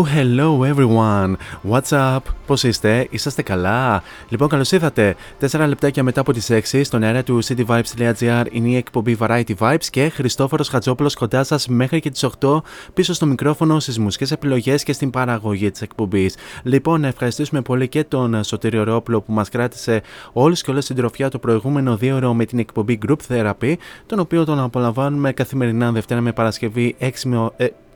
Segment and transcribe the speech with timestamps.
[0.00, 1.34] Hello, hello everyone.
[1.70, 2.18] What's up?
[2.46, 5.16] Πώς είστε, είσαστε καλά; Λοιπόν, καλώς ήρθατε.
[5.40, 9.84] 4 λεπτάκια μετά από τις 6 στον αέρα του cityvibes.gr είναι η εκπομπή Variety Vibes
[9.90, 12.60] και Χριστόφορος Χατζόπουλος κοντά σας μέχρι και τις 8
[12.94, 16.36] πίσω στο μικρόφωνο στις μουσικές επιλογές και στην παραγωγή της εκπομπής.
[16.62, 20.96] Λοιπόν, να ευχαριστήσουμε πολύ και τον Σωτήριο Ρόπουλο που μας κράτησε όλους και όλες την
[20.96, 23.74] τροφιά το προηγούμενο δύο ώρο με την εκπομπή Group Therapy,
[24.06, 27.50] τον οποίο τον απολαμβάνουμε καθημερινά Δευτέρα με Παρασκευή 6 με.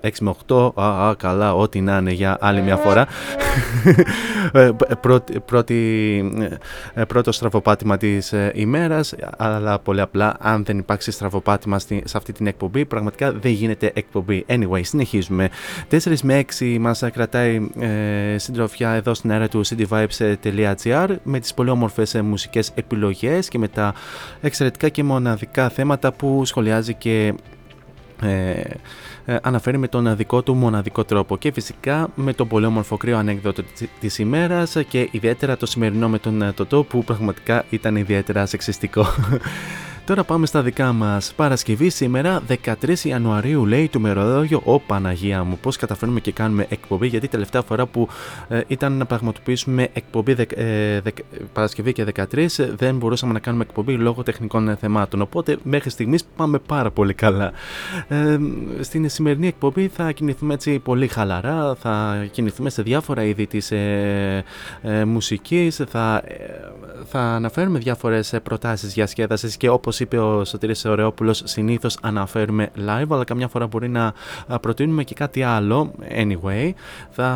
[0.04, 3.06] Ε, 6 με 8, α, α, καλά, ό,τι να είναι για άλλη μια φορά.
[4.53, 4.70] Ε,
[5.00, 5.76] πρώτη, πρώτη,
[6.94, 12.16] ε, πρώτο στραβοπάτημα της ε, ημέρας, αλλά πολύ απλά, αν δεν υπάρξει στραβοπάτημα στη, σε
[12.16, 14.44] αυτή την εκπομπή, πραγματικά δεν γίνεται εκπομπή.
[14.48, 15.48] Anyway, συνεχίζουμε.
[15.91, 21.71] 4 με 6 μας κρατάει ε, συντροφιά εδώ στην αέρα του cityvibes.gr με τις πολύ
[21.71, 23.94] όμορφες ε, μουσικές επιλογές και με τα
[24.41, 27.34] εξαιρετικά και μοναδικά θέματα που σχολιάζει και
[28.22, 28.65] ε, ε,
[29.42, 33.62] αναφέρει με τον δικό του μοναδικό τρόπο και φυσικά με τον πολύ όμορφο κρύο ανέκδοτο
[33.62, 38.47] της- της ημέρας και ιδιαίτερα το σημερινό με τον ε, Τωτό που πραγματικά ήταν ιδιαίτερα
[38.47, 39.06] σεξιστικό.
[40.06, 41.33] Τώρα πάμε στα δικά μας.
[41.36, 42.42] Παρασκευή σήμερα
[42.83, 47.62] 13 Ιανουαρίου λέει το μερολόγιο «Ω Παναγία μου» πώς καταφέρνουμε και κάνουμε εκπομπή γιατί τελευταία
[47.62, 48.09] φορά που
[48.48, 51.18] ε, ήταν να πραγματοποιήσουμε εκπομπή δεκ- ε, δεκ-
[51.53, 52.47] Παρασκευή και 13 ε,
[52.77, 57.15] δεν μπορούσαμε να κάνουμε εκπομπή λόγω τεχνικών ε, θεμάτων οπότε μέχρι στιγμής πάμε πάρα πολύ
[57.15, 57.53] καλά.
[58.09, 58.39] Ε,
[58.80, 64.45] στην σημερινή εκπομπή θα κινηθούμε έτσι πολύ χαλαρά, θα κινηθούμε σε διάφορα είδη της ε,
[64.83, 66.34] ε, μουσικής, θα, ε,
[67.07, 72.71] θα αναφέρουμε διάφορες ε, προτάσεις για σκέδασης και όπως είπε ο Σωτήρης Ωρεόπουλος συνήθως αναφέρουμε
[72.77, 74.13] live αλλά καμιά φορά μπορεί να
[74.47, 75.93] α, προτείνουμε και κάτι άλλο.
[76.17, 76.71] Anyway
[77.11, 77.27] θα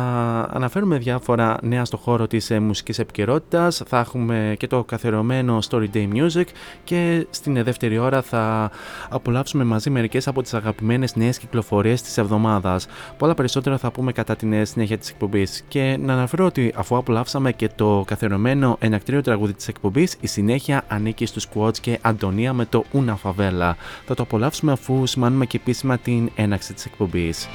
[0.53, 3.81] αναφέρουμε διάφορα νέα στο χώρο της ε, μουσικής επικαιρότητας.
[3.87, 6.45] θα έχουμε και το καθιερωμένο Story Day Music
[6.83, 8.71] και στην ε, δεύτερη ώρα θα
[9.09, 12.87] απολαύσουμε μαζί μερικές από τις αγαπημένες νέες κυκλοφορίες της εβδομάδας.
[13.17, 15.63] Πολλά περισσότερα θα πούμε κατά την ε, συνέχεια της εκπομπής.
[15.67, 20.83] Και να αναφέρω ότι αφού απολαύσαμε και το καθιερωμένο ενακτήριο τραγούδι της εκπομπής η συνέχεια
[20.87, 23.73] ανήκει στους Quads και Αντωνία Μαρία με το Una Favela.
[24.05, 27.47] Θα το απολαύσουμε αφού σημάνουμε και επίσημα την έναξη της εκπομπής.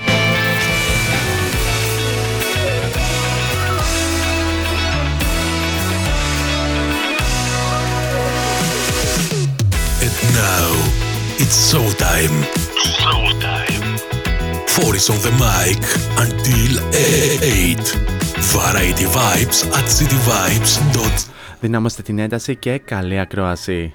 [10.05, 10.70] And now
[11.43, 12.37] it's showtime.
[12.99, 13.85] Showtime.
[14.75, 15.82] Four is on the mic
[16.25, 17.85] until 8.
[18.56, 23.94] Variety Vibes at cityvibes.com Δυνάμαστε την ένταση και καλή ακρόαση.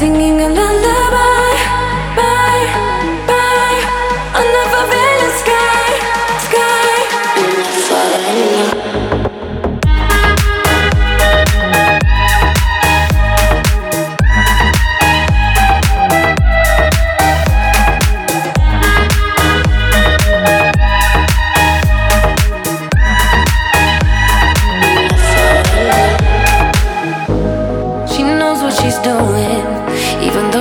[0.00, 1.39] Singing a lullaby,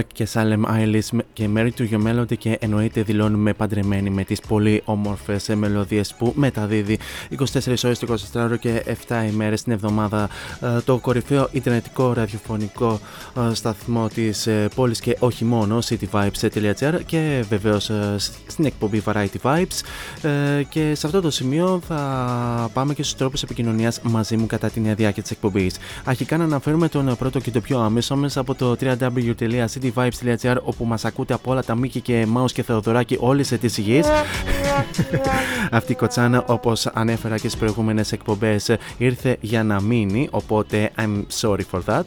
[0.00, 4.40] Novak και Salem Eilish και Mary to Your Melody και εννοείται δηλώνουμε παντρεμένοι με τις
[4.40, 6.98] πολύ όμορφες μελωδίες που μεταδίδει.
[7.30, 10.28] 24 ώρες το 24 ώρο και 7 ημέρες την εβδομάδα.
[10.60, 13.00] Ε, το κορυφαίο ιντερνετικό ραδιοφωνικό
[13.50, 17.90] ε, σταθμό της ε, πόλης και όχι μόνο cityvibes.gr και βεβαίως
[18.46, 19.80] στην εκπομπή Variety Vibes.
[20.68, 24.94] Και σε αυτό το σημείο θα πάμε και στους τρόπους επικοινωνίας μαζί μου κατά την
[24.94, 25.76] διάρκεια της εκπομπής.
[26.04, 29.89] Αρχικά να αναφέρουμε τον πρώτο και το πιο άμεσο μέσα από το www.cityvibes.gr
[30.62, 34.06] όπου μας ακούτε από όλα τα Μίκη και Μάους και Θεοδωράκη όλη σε τη γης.
[35.70, 41.22] Αυτή η κοτσάνα όπως ανέφερα και στις προηγούμενες εκπομπές ήρθε για να μείνει οπότε I'm
[41.40, 42.02] sorry for that.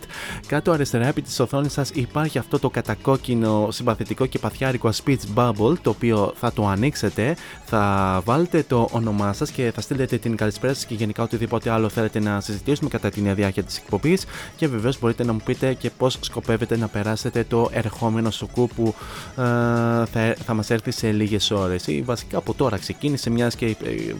[0.47, 5.73] Κάτω αριστερά επί της οθόνης σας υπάρχει αυτό το κατακόκκινο συμπαθητικό και παθιάρικο speech bubble
[5.81, 7.35] το οποίο θα το ανοίξετε,
[7.75, 11.89] θα βάλετε το όνομά σας και θα στείλετε την καλησπέρα σας και γενικά οτιδήποτε άλλο
[11.89, 14.25] θέλετε να συζητήσουμε κατά την διάρκεια της εκπομπής.
[14.55, 18.95] Και βεβαίως μπορείτε να μου πείτε και πώς σκοπεύετε να περάσετε το ερχόμενο σουκού που
[19.37, 19.41] ε,
[20.05, 21.87] θα, θα μας έρθει σε λίγες ώρες.
[21.87, 23.75] Ή βασικά από τώρα ξεκίνησε μιας και ε,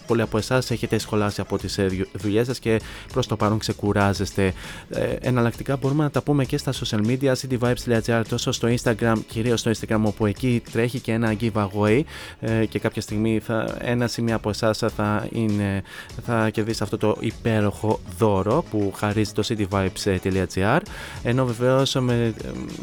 [0.08, 2.82] πολλοί από εσάς έχετε σχολάσει από τις ε, δουλειές σας και
[3.14, 4.54] προς το παρόν ξεκουράζεστε.
[4.90, 9.60] Ε, εναλλακτικά μπορούμε να τα πούμε και στα social media cityvibes.gr τόσο στο instagram κυρίως
[9.60, 12.02] στο instagram όπου εκεί τρέχει και ένα giveaway
[12.40, 15.84] ε, και κάποια στιγμή θα, ένα σημείο από εσάς θα, είναι,
[16.26, 20.80] θα κερδίσει αυτό το υπέροχο δώρο που χαρίζει το cityvibes.gr
[21.24, 22.34] ενώ βεβαίως με,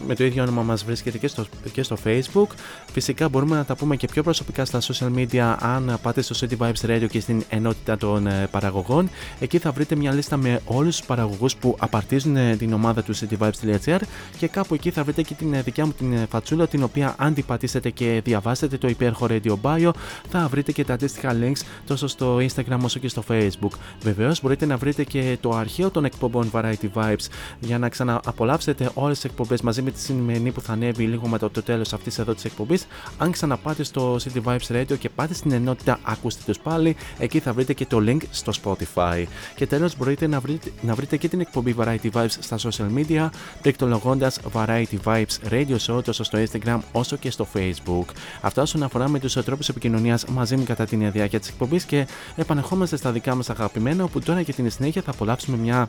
[0.07, 2.47] με το ίδιο όνομα μας βρίσκεται και στο, και στο facebook.
[2.93, 6.57] Φυσικά μπορούμε να τα πούμε και πιο προσωπικά στα social media αν πάτε στο City
[6.57, 9.11] Vibes Radio και στην ενότητα των ε, παραγωγών.
[9.41, 13.15] Εκεί θα βρείτε μια λίστα με όλους τους παραγωγούς που απαρτίζουν ε, την ομάδα του
[13.17, 14.01] cityvibes.gr
[14.39, 17.35] και κάπου εκεί θα βρείτε και την ε, δικιά μου την φατσούλα την οποία αν
[17.35, 19.91] την πατήσετε και διαβάσετε το υπέροχο Radio Bio.
[20.29, 23.73] Θα βρείτε και τα αντίστοιχα links τόσο στο Instagram όσο και στο Facebook.
[24.03, 27.27] Βεβαίως μπορείτε να βρείτε και το αρχείο των εκπομπών Variety Vibes
[27.61, 31.51] για να ξανααπολαύσετε όλες τις εκπομπές μαζί με τη σημερινή που θα ανέβει λίγο μετά
[31.51, 32.87] το τέλος αυτής εδώ της εκπομπής.
[33.19, 37.53] Αν ξαναπάτε στο City Vibes Radio και πάτε στην ενότητα ακούστε τους πάλι, εκεί θα
[37.53, 39.25] βρείτε και το link στο Spotify.
[39.57, 43.29] Και τέλος μπορείτε να βρείτε, να βρείτε και την εκπομπή Variety Vibes στα social media,
[43.63, 48.05] πληκτρολογώντα Variety Vibes Radio Show τόσο στο Instagram όσο και στο Facebook.
[48.41, 52.07] Αυτά όσον αφορά με τους τρόπους επικοινωνίας μαζί μου κατά την διάρκεια της εκπομπής και
[52.37, 55.89] επανεχόμαστε στα δικά μας αγαπημένα, όπου τώρα και την συνέχεια θα απολαύσουμε μια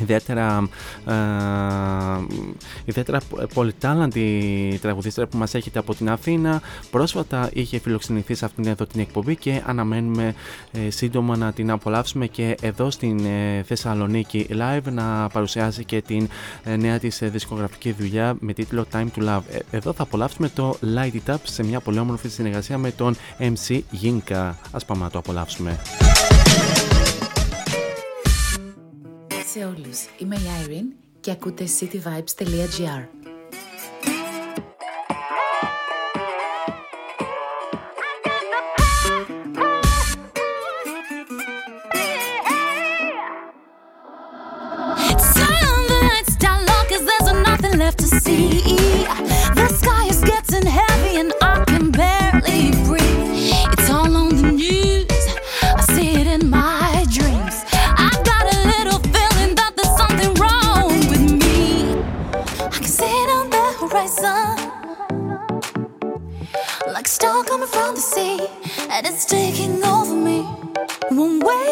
[0.00, 0.68] ιδιαίτερα,
[1.06, 1.14] ε,
[2.84, 3.20] ιδιαίτερα
[3.54, 6.60] πολυτάλαντη τραγουδίστρια που μας έχετε από την Αθήνα.
[6.90, 10.34] Πρόσφατα είχε φιλοξενηθεί σε αυτήν εδώ την εκπομπή και αναμένουμε
[10.72, 16.28] ε, σύντομα να την απολαύσουμε και εδώ στην ε, Θεσσαλονίκη live να παρουσιάσει και την
[16.64, 19.42] ε, νέα της δισκογραφική δουλειά με τίτλο Time to Love.
[19.70, 23.80] Εδώ θα απολαύσουμε το Light It Up σε μια πολύ όμορφη συνεργασία με τον MC
[24.02, 24.52] Yinka.
[24.72, 25.78] Ας πάμε να το απολαύσουμε
[29.55, 30.05] σε όλους.
[30.17, 33.21] Είμαι η Irene και ακούτε cityvibes.gr.
[47.77, 48.61] left to see.
[49.55, 50.84] The sky is getting heavy
[67.96, 68.38] The sea,
[68.90, 70.46] and it's taking over me.
[71.10, 71.65] Won't wait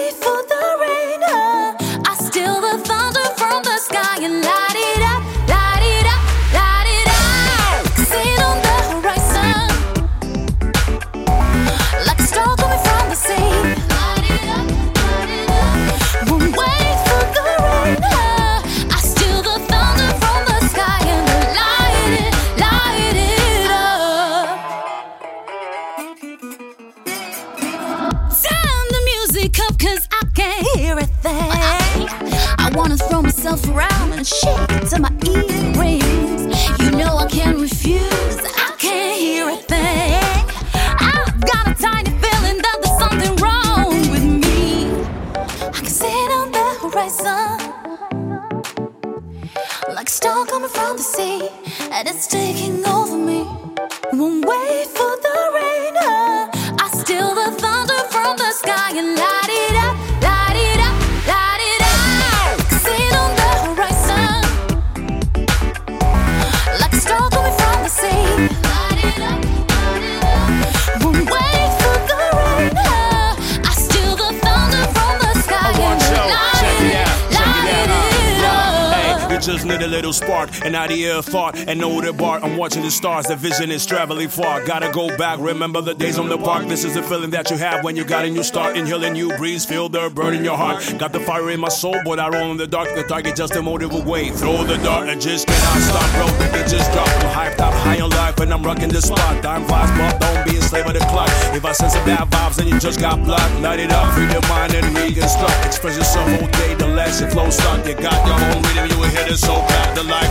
[80.64, 82.40] spark, an idea, a thought, and know the bar.
[82.42, 84.64] I'm watching the stars, the vision is traveling far.
[84.64, 86.66] Gotta go back, remember the days on the park.
[86.68, 88.76] This is the feeling that you have when you got a new start.
[88.76, 90.82] Inhale a new breeze, feel the burn in your heart.
[90.98, 92.94] Got the fire in my soul, but I roll in the dark.
[92.94, 94.30] The target just a motive away.
[94.30, 96.58] Throw the dart and just cannot stop, bro.
[96.60, 97.10] It just dropped.
[97.24, 99.42] I'm hyped up, high on life, and I'm rocking the spot.
[99.42, 101.30] Time flies, but don't be a slave of the clock.
[101.54, 103.60] If I sense some bad vibes, then you just got blocked.
[103.60, 105.66] Light it up, free your mind and reconstruct.
[105.66, 107.86] Express yourself all day, the less your flow stuck.
[107.86, 109.96] You got your own rhythm, you will hit it so bad.
[109.96, 110.30] The light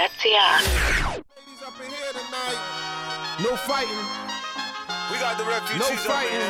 [0.00, 0.64] cityvibes.gr
[3.42, 4.04] No fighting.
[5.10, 6.40] We got the refugees No fighting.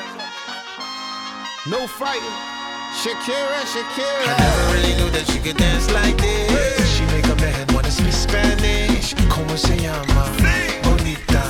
[1.68, 2.36] No fighting.
[3.02, 4.22] Shakira, Shakira.
[4.22, 6.96] I never really knew that she could dance like this.
[6.96, 9.14] She make a man wanna speak Spanish.
[9.28, 10.30] Como se llama?
[10.84, 11.42] Bonita.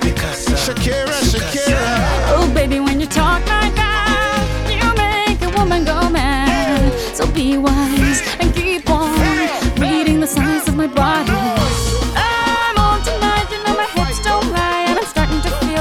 [0.00, 0.56] Picasa.
[0.56, 2.36] Shakira, Shakira.
[2.36, 6.92] Oh, baby, when you talk like that, you make a woman go mad.
[7.14, 9.18] So be wise and keep on
[9.80, 11.17] reading the signs of my body.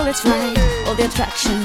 [0.07, 0.57] It's right.
[0.87, 1.59] All the attraction,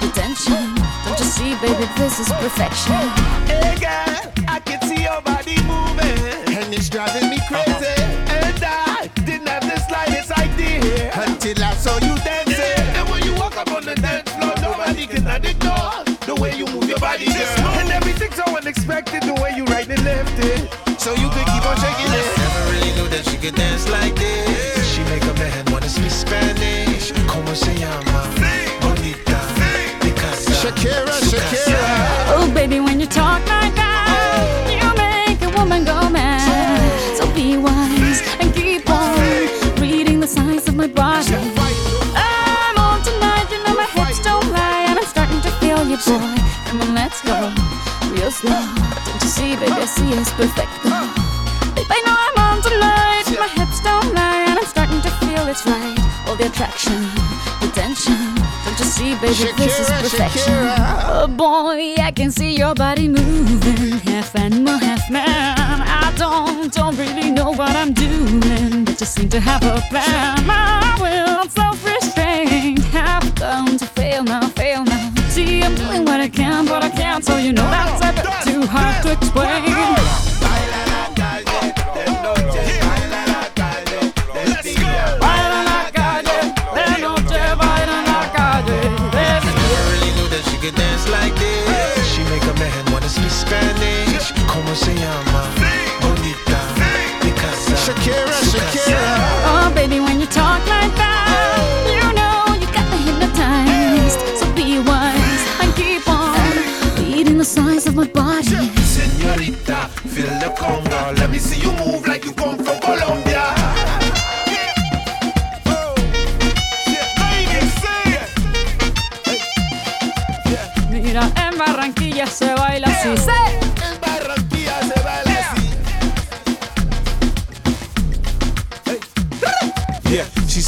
[0.00, 0.74] the tension.
[1.04, 3.00] Don't you see, baby, this is perfection.
[3.48, 6.20] Hey girl, I can see your body moving,
[6.52, 7.96] and it's driving me crazy.
[8.28, 12.84] And I didn't have the slightest idea until I saw you dancing.
[12.96, 16.66] And when you walk up on the dance floor, nobody can ignore the way you
[16.66, 17.80] move your body, girl.
[17.80, 20.68] And everything's so unexpected, the way you right and left it.
[21.00, 22.26] So you could keep on shaking it.
[22.36, 24.67] Never really knew that she could dance like this.
[27.58, 28.20] Se llama?
[28.80, 29.38] Bonita.
[30.00, 30.52] Picasa.
[30.60, 31.82] Shakira, Shakira.
[32.36, 36.90] Oh, baby, when you talk like that, you make a woman go mad.
[37.16, 39.18] So be wise and keep on
[39.80, 41.34] reading the signs of my body.
[42.14, 45.98] I'm on tonight, you know my hips don't lie, and I'm starting to feel you,
[46.06, 46.36] boy.
[46.66, 47.52] Come on, let's go,
[48.14, 48.62] real slow.
[49.06, 50.70] Don't you see, baby, I see it's perfect.
[51.74, 55.46] Babe, I know I'm on tonight, my hips don't lie, and I'm starting to feel
[55.48, 55.98] it's right.
[56.28, 57.00] All the attraction,
[57.78, 58.34] the tension.
[58.64, 60.52] Don't you see, baby, this is Shakira, perfection.
[60.52, 61.04] Shakira.
[61.08, 65.56] Oh boy, I can see your body moving, half animal, half man.
[65.58, 70.46] I don't, don't really know what I'm doing, but just seem to have a plan.
[70.46, 75.14] My will, self-restraint, have come to fail now, fail now.
[75.28, 78.52] See, I'm doing what I can, but I can't, so you know that's a bit
[78.52, 80.37] too hard to explain.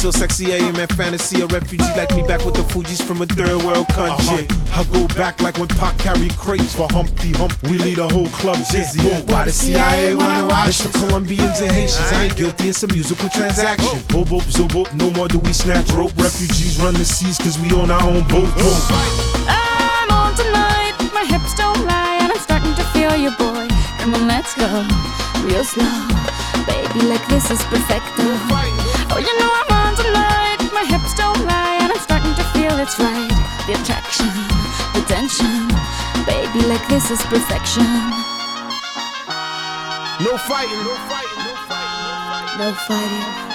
[0.01, 1.41] So sexy, I am in fantasy.
[1.41, 4.49] A refugee like me back with the Fuji's from a third world country.
[4.49, 4.81] Uh-huh.
[4.81, 7.53] I go back like when Pac carried crates for Humpty Hump.
[7.69, 8.97] We lead a whole club dizzy.
[9.29, 12.11] Why the CIA wanna watch the Colombians and Haitians?
[12.13, 13.93] I ain't guilty, it's a musical transaction.
[13.93, 14.21] Oh.
[14.21, 16.17] Oh, boop, boop, zobo, no more do we snatch rope.
[16.17, 18.49] Refugees run the seas cause we own our own boat.
[18.57, 18.81] Boom.
[19.45, 23.69] I'm on tonight, my hips don't lie, and I'm starting to feel you, boy.
[24.01, 24.65] Come on, let's go,
[25.45, 25.93] real slow.
[26.65, 28.25] Baby, like this is perfecto.
[29.13, 29.70] Oh, you know I'm
[31.45, 33.29] lie, and I'm starting to feel it's right.
[33.67, 34.31] The attraction,
[34.93, 35.67] the tension.
[36.25, 37.85] Baby, like this is perfection.
[40.21, 42.59] No fighting, no fighting, no fighting.
[42.59, 43.50] No fighting.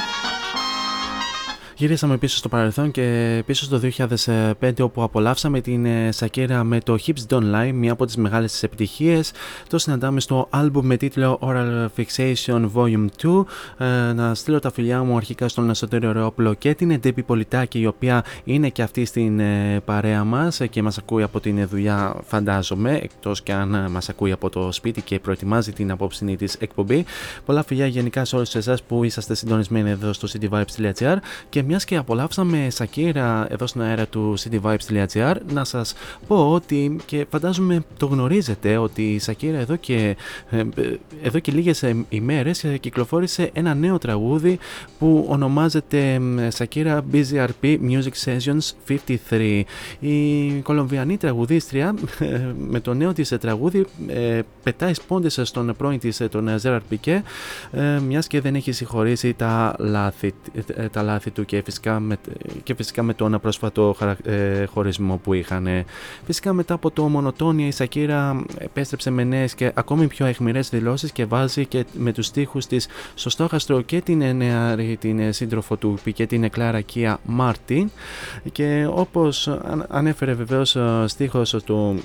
[1.78, 3.80] Γυρίσαμε πίσω στο παρελθόν και πίσω στο
[4.60, 8.62] 2005 όπου απολαύσαμε την Σακέρα με το Hips Don't Lie, μία από τις μεγάλες της
[8.62, 9.32] επιτυχίες.
[9.68, 13.44] Το συναντάμε στο άλμπουμ με τίτλο Oral Fixation Volume 2.
[13.78, 17.86] Ε, να στείλω τα φιλιά μου αρχικά στον Εσωτερικό Ρεόπλο και την Εντέπη Πολιτάκη η
[17.86, 22.98] οποία είναι και αυτή στην ε, παρέα μας και μας ακούει από την δουλειά φαντάζομαι
[23.02, 27.04] εκτός και αν μας ακούει από το σπίτι και προετοιμάζει την απόψινή της εκπομπή.
[27.44, 31.16] Πολλά φιλιά γενικά σε όλους εσάς που είσαστε συντονισμένοι εδώ στο cityvibes.gr
[31.48, 35.94] και μιας και απολαύσαμε Σακύρα εδώ στην αέρα του cityvibes.gr να σας
[36.26, 40.16] πω ότι και φαντάζομαι το γνωρίζετε ότι η Σακύρα εδώ και,
[40.50, 40.62] ε,
[41.22, 44.58] εδώ και λίγες ε, ημέρες ε, κυκλοφόρησε ένα νέο τραγούδι
[44.98, 48.98] που ονομάζεται Σακύρα BZRP Music Sessions
[49.30, 49.62] 53
[50.00, 51.94] η κολομβιανή τραγουδίστρια
[52.68, 53.84] με το νέο της τραγούδι
[54.62, 57.22] πετάει σπόντες στον πρώην της τον Ζέραρ Πικέ
[58.06, 60.34] μιας και δεν έχει συγχωρήσει τα λάθη,
[60.90, 62.18] τα λάθη του και φυσικά με,
[62.62, 65.84] και φυσικά με τον πρόσφατο ε, χωρισμό που είχαν.
[66.26, 71.12] Φυσικά μετά από το μονοτόνια η Σακύρα επέστρεψε με νέες και ακόμη πιο αιχμηρές δηλώσεις
[71.12, 75.98] και βάζει και με τους στίχους της στο στόχαστρο και την νεαρή την σύντροφο του
[76.14, 77.90] και την Κλάρα Κία Μάρτιν
[78.52, 82.02] και όπως ανέφερε βεβαίως στίχος του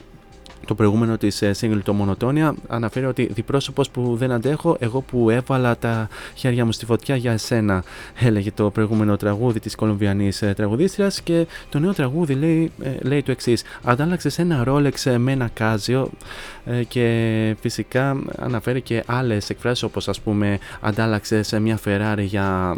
[0.65, 5.29] το προηγούμενο της ε, single το Μονοτόνια αναφέρει ότι διπρόσωπος που δεν αντέχω εγώ που
[5.29, 7.83] έβαλα τα χέρια μου στη φωτιά για εσένα
[8.19, 13.23] έλεγε το προηγούμενο τραγούδι της Κολομβιανής ε, τραγουδίστριας και το νέο τραγούδι λέει, ε, λέει
[13.23, 13.63] το εξής.
[13.83, 16.09] αντάλλαξες ένα ρόλεξ με ένα κάζιο
[16.87, 22.77] και φυσικά αναφέρει και άλλες εκφράσεις όπως ας πούμε αντάλλαξες μια Ferrari για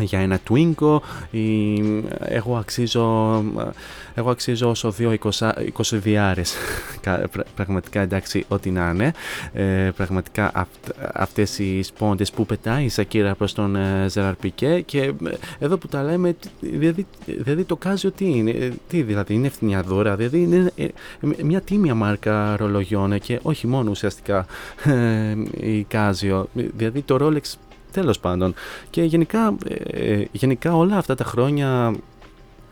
[0.00, 0.98] για ένα Twingo
[1.30, 1.78] ή
[2.20, 3.42] εγώ αξίζω
[4.14, 5.52] εγώ αξίζω όσο δύο 20
[5.92, 6.54] διάρες
[7.56, 9.12] πραγματικά εντάξει ό,τι να είναι.
[9.52, 14.80] Ε, πραγματικά αυτ, αυτές οι σπόντες που πετάει η Σακύρα προς τον ε, Ζεραρ Πικέ
[14.80, 15.12] και ε,
[15.58, 19.82] εδώ που τα λέμε δηλαδή, δηλαδή το Κάζιο τι είναι ε, τι δηλαδή είναι ευθυνιά
[19.82, 20.86] δώρα δηλαδή είναι ε,
[21.42, 24.46] μια τίμια μάρκα ρολογιών και όχι μόνο ουσιαστικά
[25.60, 26.48] η Κάζιο.
[26.52, 27.54] Δηλαδή το Rolex
[27.92, 28.54] τέλος πάντων.
[28.90, 29.54] Και γενικά,
[30.32, 31.94] γενικά όλα αυτά τα χρόνια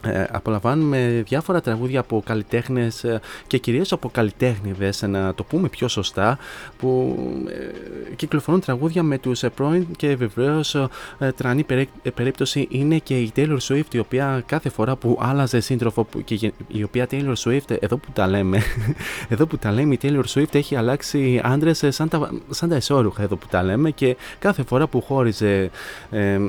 [0.05, 5.89] ε, απολαμβάνουμε διάφορα τραγούδια από καλλιτέχνες ε, και κυρίως από καλλιτέχνηδες, να το πούμε πιο
[5.89, 6.39] σωστά,
[6.79, 10.75] που ε, κυκλοφορούν τραγούδια με τους ε, πρώην και βεβαίως
[11.19, 11.67] ε, τρανή
[12.15, 16.83] περίπτωση είναι και η Taylor Swift, η οποία κάθε φορά που άλλαζε σύντροφο, και η
[16.83, 18.63] οποία Taylor Swift, εδώ που τα λέμε,
[19.29, 23.23] εδώ που τα λέμε, η Taylor Swift έχει αλλάξει άντρες σαν, τα, σαν τα εσώρουχα,
[23.23, 25.71] εδώ που τα λέμε, και κάθε φορά που χώριζε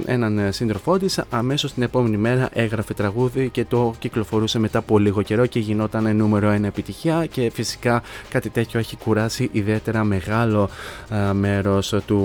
[0.05, 5.21] έναν σύντροφό της, αμέσως την επόμενη μέρα έγραφε τραγούδι και το κυκλοφορούσε μετά από λίγο
[5.21, 10.69] καιρό και γινόταν νούμερο ένα επιτυχία και φυσικά κάτι τέτοιο έχει κουράσει ιδιαίτερα μεγάλο
[11.09, 12.19] α, μέρος του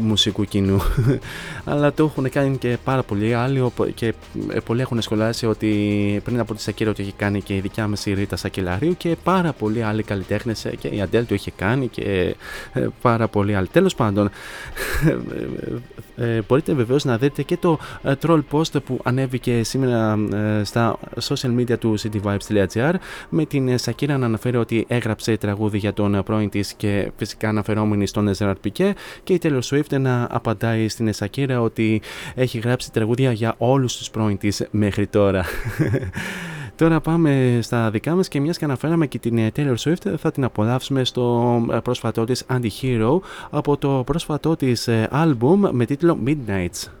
[0.00, 0.80] μουσικού κοινού.
[1.64, 4.14] Αλλά το έχουν κάνει και πάρα πολλοί άλλοι και
[4.50, 7.88] ε, πολλοί έχουν σχολιάσει ότι πριν από τη Σακύρα το έχει κάνει και η δικιά
[7.88, 11.52] μας η Ρίτα Σακελαρίου και πάρα πολλοί άλλοι καλλιτέχνες ε, και η Αντέλ το είχε
[11.56, 12.36] κάνει και
[12.72, 13.66] ε, πάρα πολλοί άλλοι.
[13.66, 14.30] Τέλος πάντων
[16.48, 17.78] μπορείτε βεβαίως να δείτε και το
[18.20, 20.27] troll post που ανέβηκε σήμερα ε,
[20.62, 22.94] στα social media του cityvibes.gr
[23.28, 28.06] με την Σακύρα να αναφέρει ότι έγραψε τραγούδι για τον πρώην της και φυσικά αναφερόμενη
[28.06, 32.02] στον Ezra Πικέ και η Taylor Swift να απαντάει στην Σακύρα ότι
[32.34, 35.44] έχει γράψει τραγούδια για όλους τους πρώην της μέχρι τώρα.
[36.78, 40.44] Τώρα πάμε στα δικά μας και μιας και αναφέραμε και την Taylor Swift θα την
[40.44, 43.18] απολαύσουμε στο πρόσφατό της Anti-Hero
[43.50, 46.97] από το πρόσφατό της άλμπουμ με τίτλο Midnights.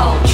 [0.00, 0.27] Oh.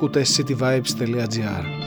[0.00, 1.79] Ακούτε cityvibes.gr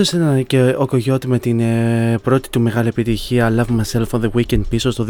[0.00, 4.20] Αυτός ήταν και ο Κογιώτη με την ε, πρώτη του μεγάλη επιτυχία Love Myself on
[4.20, 5.06] the Weekend πίσω στο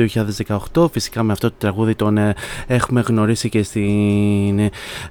[0.75, 0.91] 2018.
[0.91, 2.35] Φυσικά με αυτό το τραγούδι τον ε,
[2.67, 4.59] έχουμε γνωρίσει και στην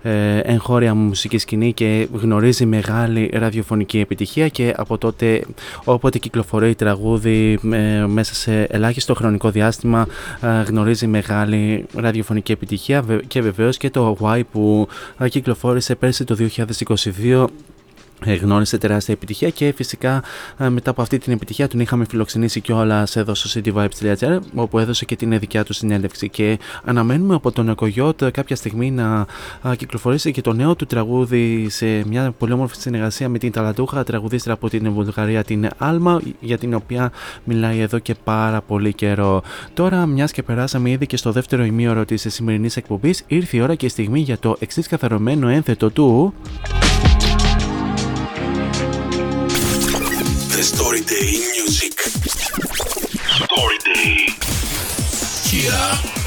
[0.02, 5.46] ε, εγχώρια μουσική σκηνή και γνωρίζει μεγάλη ραδιοφωνική επιτυχία και από τότε
[5.84, 7.60] όποτε κυκλοφορεί τραγούδι
[8.08, 10.08] μέσα σε ελάχιστο χρονικό διάστημα
[10.68, 14.88] γνωρίζει μεγάλη ραδιοφωνική επιτυχία και βεβαίως και το Y που
[15.30, 16.66] κυκλοφόρησε πέρσι το 2022
[17.30, 17.46] ε,
[18.26, 20.24] γνώρισε τεράστια επιτυχία και φυσικά
[20.58, 25.06] ε, μετά από αυτή την επιτυχία τον είχαμε φιλοξενήσει κιόλας εδώ στο cityvibes.gr όπου έδωσε
[25.06, 29.26] και την δικιά του συνέντευξη και αναμένουμε από τον Εκογιώτ κάποια στιγμή να
[29.76, 34.54] κυκλοφορήσει και το νέο του τραγούδι σε μια πολύ όμορφη συνεργασία με την ταλαντούχα τραγουδίστρα
[34.54, 37.12] από την Βουλγαρία την Άλμα για την οποία
[37.44, 39.42] μιλάει εδώ και πάρα πολύ καιρό.
[39.74, 43.76] Τώρα μιας και περάσαμε ήδη και στο δεύτερο ημίωρο της σημερινής εκπομπής, ήρθε η ώρα
[43.76, 46.34] και η στιγμή για το εξής καθαρωμένο ένθετο του
[50.68, 51.98] Storytelling Music.
[53.48, 54.36] Storytelling.
[55.48, 55.72] Here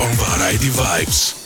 [0.00, 1.39] on Variety Vibes.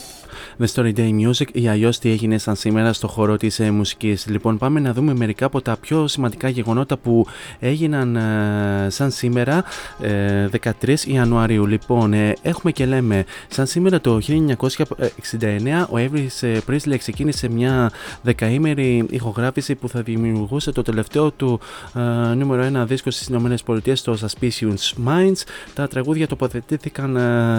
[0.58, 4.26] The Story Day Music ή αλλιώς τι έγινε σαν σήμερα στο χώρο της ε, μουσικής.
[4.26, 7.26] Λοιπόν, πάμε να δούμε μερικά από τα πιο σημαντικά γεγονότα που
[7.58, 9.64] έγιναν ε, σαν σήμερα,
[10.00, 10.48] ε,
[10.82, 11.66] 13 Ιανουαρίου.
[11.66, 17.90] Λοιπόν, ε, έχουμε και λέμε, σαν σήμερα το 1969 ο Elvis Presley ξεκίνησε μια
[18.22, 21.60] δεκαήμερη ηχογράφηση που θα δημιουργούσε το τελευταίο του
[21.94, 25.42] ε, νούμερο 1 δίσκο στις ΗΠΑ, το Suspicious Minds.
[25.74, 27.18] Τα τραγούδια τοποθετήθηκαν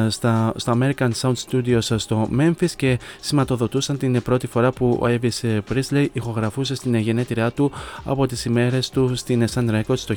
[0.09, 2.84] στα, στα American Sound Studios στο Memphis και
[3.19, 7.71] σηματοδοτούσαν την πρώτη φορά που ο Elvis Presley ηχογραφούσε στην γενέτειρά του
[8.03, 10.15] από τις ημέρες του στην Sun Records το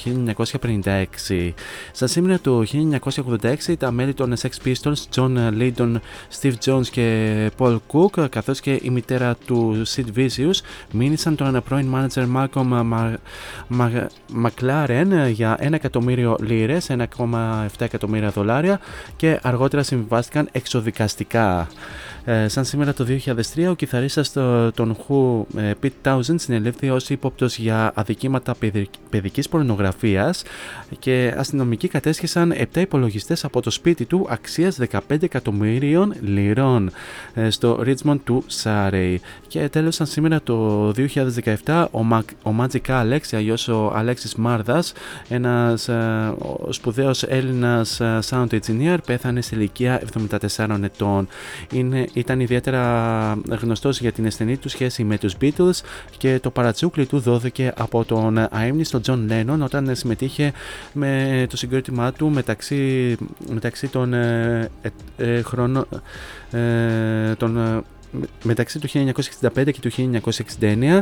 [0.82, 1.52] 1956.
[1.92, 2.64] Στα σήμερα το
[3.12, 5.94] 1986 τα μέλη των Sex Pistols, John Lydon,
[6.40, 10.60] Steve Jones και Paul Cook καθώς και η μητέρα του Sid Vicious
[10.92, 13.14] μήνυσαν τον πρώην manager Malcolm
[14.44, 18.80] McLaren για 1 εκατομμύριο λίρες, 1,7 εκατομμύρια δολάρια
[19.16, 21.68] και αργότερα συμβιβάστηκαν εξοδικαστικά.
[22.30, 23.06] Ε, σαν σήμερα το
[23.54, 24.32] 2003, ο κιθαρίστας
[24.74, 28.54] των Who, ε, Pete Townsend, συνελήφθη ως ύποπτος για αδικήματα
[29.10, 30.42] παιδικής πορνογραφίας
[30.98, 36.90] και αστυνομικοί κατέσχεσαν 7 υπολογιστές από το σπίτι του αξίας 15 εκατομμύριων λιρών
[37.34, 39.16] ε, στο Richmond του Surrey.
[39.48, 40.88] Και τέλος, σαν σήμερα το
[41.64, 44.92] 2017, ο, Μα, ο Magic Alex, αλλιώς ο Αλέξης Μάρδας,
[45.28, 46.34] ένας ε,
[46.68, 50.02] σπουδαίος Έλληνας ε, sound engineer, πέθανε σε ηλικία
[50.56, 51.28] 74 ετών.
[51.72, 55.80] Είναι ήταν ιδιαίτερα γνωστός για την ασθενή του σχέση με τους Beatles
[56.16, 60.52] και το παρατσούκλι του δόθηκε από τον αείμνηστο John Lennon όταν συμμετείχε
[60.92, 63.16] με το συγκρότημά του μεταξύ,
[63.48, 65.86] μεταξύ των ε, ε, ε χρόνων
[66.50, 67.84] ε, των
[68.42, 70.20] μεταξύ του 1965 και του
[70.70, 71.00] 1969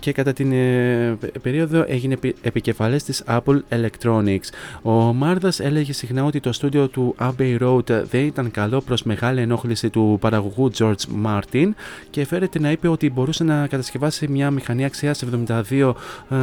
[0.00, 4.48] και κατά την ε, περίοδο έγινε επικεφαλής της Apple Electronics.
[4.82, 9.40] Ο Μάρδας έλεγε συχνά ότι το στούντιο του Abbey Road δεν ήταν καλό προς μεγάλη
[9.40, 11.68] ενόχληση του παραγωγού George Martin
[12.10, 15.92] και φέρεται να είπε ότι μπορούσε να κατασκευάσει μια μηχανή αξίας 72
[16.30, 16.36] ε,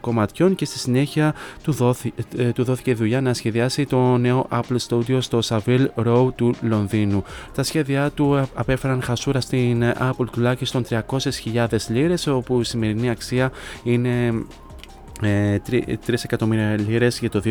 [0.00, 4.76] κομματιών και στη συνέχεια του, δόθη, ε, του δόθηκε δουλειά να σχεδιάσει το νέο Apple
[4.88, 7.24] Studio στο Savile Row του Λονδίνου.
[7.54, 13.52] Τα σχέδιά του έφεραν χασούρα στην Apple τουλάχιστον 300.000 λίρες όπου η σημερινή αξία
[13.82, 14.32] είναι
[15.22, 17.42] 3 ε, εκατομμύρια λίρες για το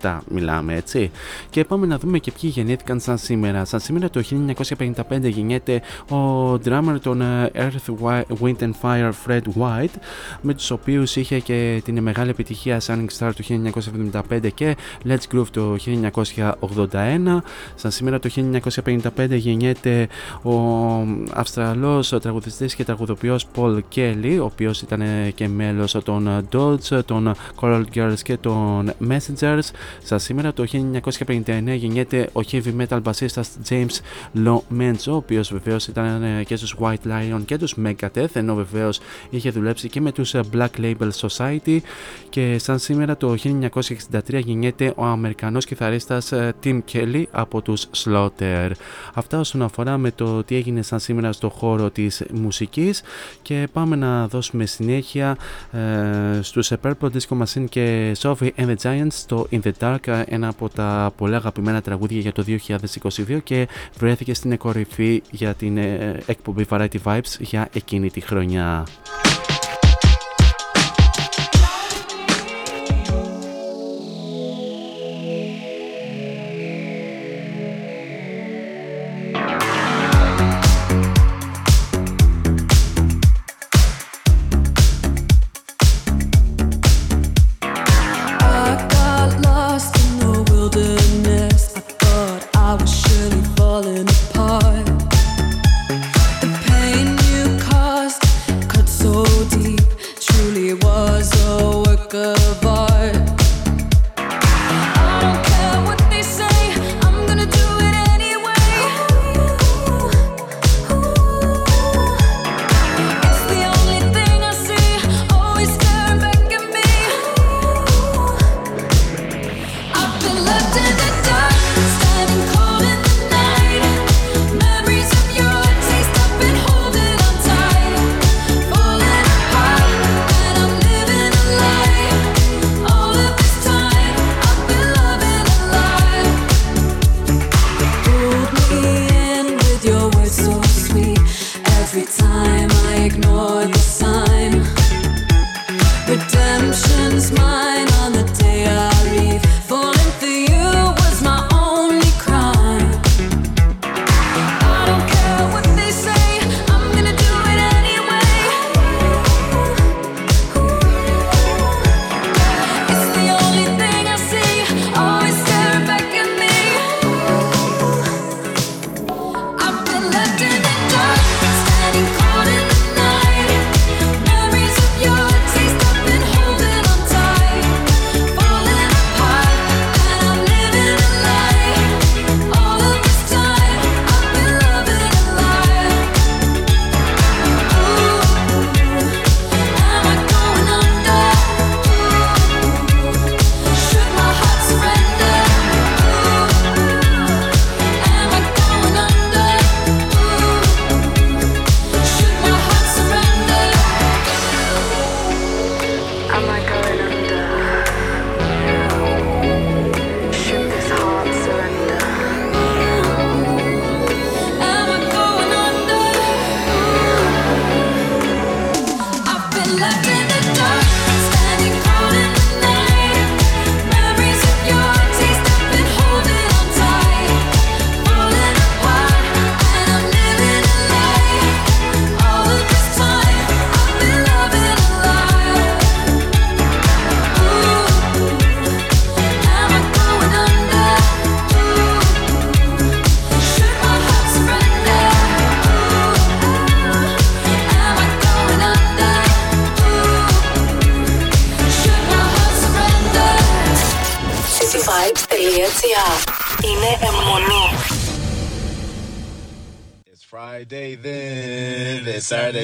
[0.00, 1.10] 2017 μιλάμε έτσι.
[1.50, 3.64] Και πάμε να δούμε και ποιοι γεννήθηκαν σαν σήμερα.
[3.64, 8.10] Σαν σήμερα το 1955 γεννιέται ο drummer των ε, Earth,
[8.40, 9.94] Wind and Fire Fred White
[10.40, 13.70] με τους οποίους είχε και την μεγάλη επιτυχία Shining Star το
[14.30, 14.76] 1975 και
[15.08, 15.76] Let's Groove το
[16.90, 17.38] 1981
[17.74, 18.30] σαν σήμερα το
[18.84, 20.08] 1955 γεννιέται
[20.42, 20.56] ο
[21.32, 25.02] Αυστραλός τραγουδιστής και τραγουδοποιός Paul Kelly ο οποίος ήταν
[25.34, 29.70] και μέλος των Dolls των Coral Girls και των Messengers.
[30.02, 34.00] Σα σήμερα το 1959 γεννιέται ο heavy metal bassistας James
[34.44, 38.54] Lo Menzo, ο οποίος βεβαίως ήταν ε, και στους White Lion και τους Megadeth, ενώ
[38.54, 39.00] βεβαίως
[39.30, 41.78] είχε δουλέψει και με τους ε, Black Label Society.
[42.28, 48.70] Και σαν σήμερα το 1963 γεννιέται ο Αμερικανός κιθαρίστας ε, Tim Kelly από τους Slaughter.
[49.14, 53.02] Αυτά όσον αφορά με το τι έγινε σαν σήμερα στο χώρο της μουσικής
[53.42, 55.36] και πάμε να δώσουμε συνέχεια
[55.72, 60.48] ε, στους Purple Disco Machine και Sophie and the Giants στο In the Dark, ένα
[60.48, 66.20] από τα πολύ αγαπημένα τραγούδια για το 2022 και βρέθηκε στην κορυφή για την ε,
[66.26, 68.84] εκπομπή Variety Vibes για εκείνη τη χρονιά.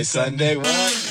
[0.05, 1.01] Sunday one.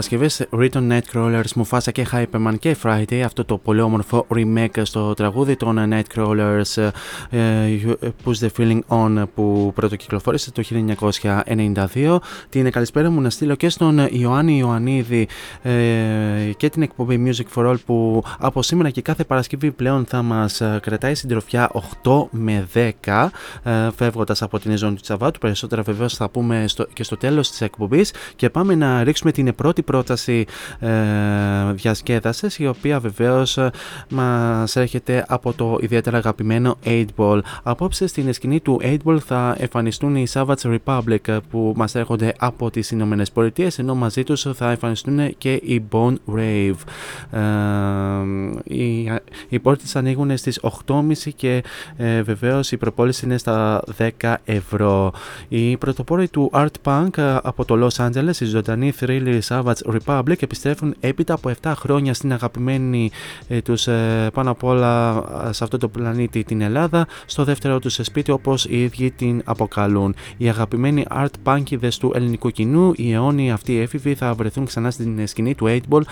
[0.00, 5.14] Της Παρασκευής Written Nightcrawlers, Mufasa και Hyperman και Friday αυτό το πολύ όμορφο remake στο
[5.14, 6.90] τραγούδι των Nightcrawlers
[7.30, 7.94] uh,
[8.24, 10.62] Push the Feeling On που πρωτοκυκλοφόρησε το
[11.94, 15.28] 1992 την καλησπέρα μου να στείλω και στον Ιωάννη Ιωαννίδη
[15.62, 15.70] ε,
[16.56, 20.62] και την εκπομπή Music for All που από σήμερα και κάθε Παρασκευή πλέον θα μας
[20.80, 21.70] κρατάει συντροφιά
[22.02, 22.68] 8 με
[23.04, 23.28] 10
[23.62, 25.38] ε, φεύγοντας από την ζώνη του Τσαβάτου.
[25.38, 28.12] Περισσότερα βεβαίως θα πούμε στο, και στο τέλος της εκπομπής.
[28.36, 30.46] Και πάμε να ρίξουμε την πρώτη πρόταση
[30.78, 30.90] ε,
[31.72, 33.70] διασκέδασης η οποία βεβαίως ε,
[34.10, 37.40] μας έρχεται από το ιδιαίτερα αγαπημένο 8-Ball.
[37.62, 42.70] Απόψε στην σκηνή του 8-Ball θα εμφανιστούν οι Savage Republic ε, που μας έρχονται από
[42.70, 46.74] τις Ηνωμένες Πολιτείες, ενώ μαζί τους θα εμφανιστούν και οι Bone Rave.
[47.30, 47.40] Ε,
[48.64, 49.10] οι,
[49.48, 51.62] οι πόρτες ανοίγουν στις 8.30 και
[51.96, 53.82] ε, βεβαίως η προπόληση είναι στα
[54.20, 55.12] 10 ευρώ.
[55.48, 60.42] Οι πρωτοπόροι του Art Punk ε, από το Los Angeles, η ζωντανή Thriller Savage Republic,
[60.42, 63.10] επιστρέφουν έπειτα από 7 χρόνια στην αγαπημένη
[63.48, 67.98] ε, τους ε, πάνω απ' όλα σε αυτό το πλανήτη την Ελλάδα, στο δεύτερο τους
[68.02, 70.14] σπίτι όπως οι ίδιοι την αποκαλούν.
[70.36, 75.26] Οι αγαπημένοι Art Punkidες του ελληνικού κοινού, οι αιώνιοι αυτοί έφηβοι θα βρεθούν ξανά στην
[75.26, 76.02] σκηνή του 8 Ball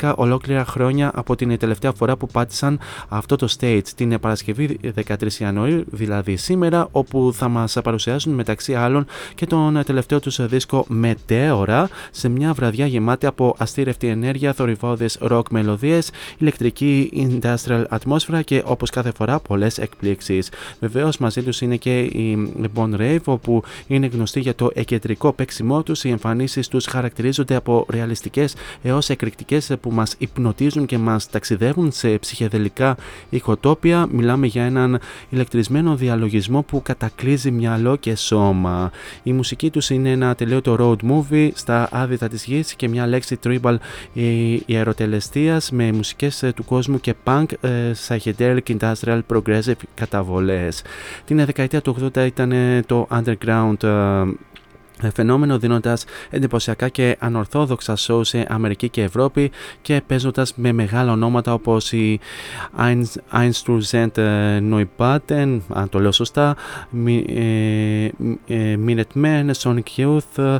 [0.00, 2.78] 11 ολόκληρα χρόνια από την τελευταία φορά που πάτησαν
[3.08, 9.06] αυτό το stage την Παρασκευή 13 Ιανουαρίου, δηλαδή σήμερα, όπου θα μας παρουσιάσουν μεταξύ άλλων
[9.34, 15.42] και τον τελευταίο τους δίσκο Μετέωρα σε μια βραδιά γεμάτη από αστήρευτη ενέργεια, θορυβόδες rock
[15.50, 20.48] μελωδίες, ηλεκτρική industrial ατμόσφαιρα και όπως κάθε φορά πολλές εκπλήξεις.
[20.80, 25.82] Βεβαίως μαζί τους είναι και η Bon Rave όπου είναι γνωστή για το εκεντρικό παίξιμό
[25.82, 31.92] τους, οι εμφανίσεις τους χαρακτηρίζονται από ρεαλιστικές έως εκρηκτικές που μας υπνοτίζουν και μας ταξιδεύουν
[31.92, 32.96] σε ψυχεδελικά
[33.30, 34.06] ηχοτόπια.
[34.10, 38.90] Μιλάμε για έναν ηλεκτρισμένο διαλογισμό που κατακλείζει μυαλό και σώμα.
[39.22, 43.38] Η μουσική τους είναι ένα τελείωτο road movie στα άδυτα της γης και μια λέξη
[43.44, 43.76] tribal
[44.66, 47.46] ιεροτελεστίας με μουσικές του κόσμου και punk,
[48.08, 50.82] psychedelic, industrial, progressive καταβολές.
[51.24, 52.52] Την δεκαετία του 80 ήταν
[52.86, 53.76] το underground
[55.14, 59.50] φαινόμενο δίνοντας εντυπωσιακά και ανορθόδοξα show σε Αμερική και Ευρώπη
[59.82, 62.20] και παίζοντας με μεγάλα ονόματα όπως η
[63.32, 64.10] Einstürzend
[64.70, 66.56] Neubauten, αν το λέω σωστά,
[68.86, 70.58] Minutemen, Sonic Youth,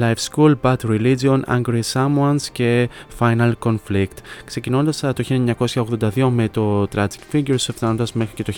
[0.00, 2.88] Life School, Bad Religion, Angry Someones και
[3.18, 4.16] Final Conflict.
[4.44, 8.52] Ξεκινώντας το 1982 με το Tragic Figures, φτάνοντας μέχρι και το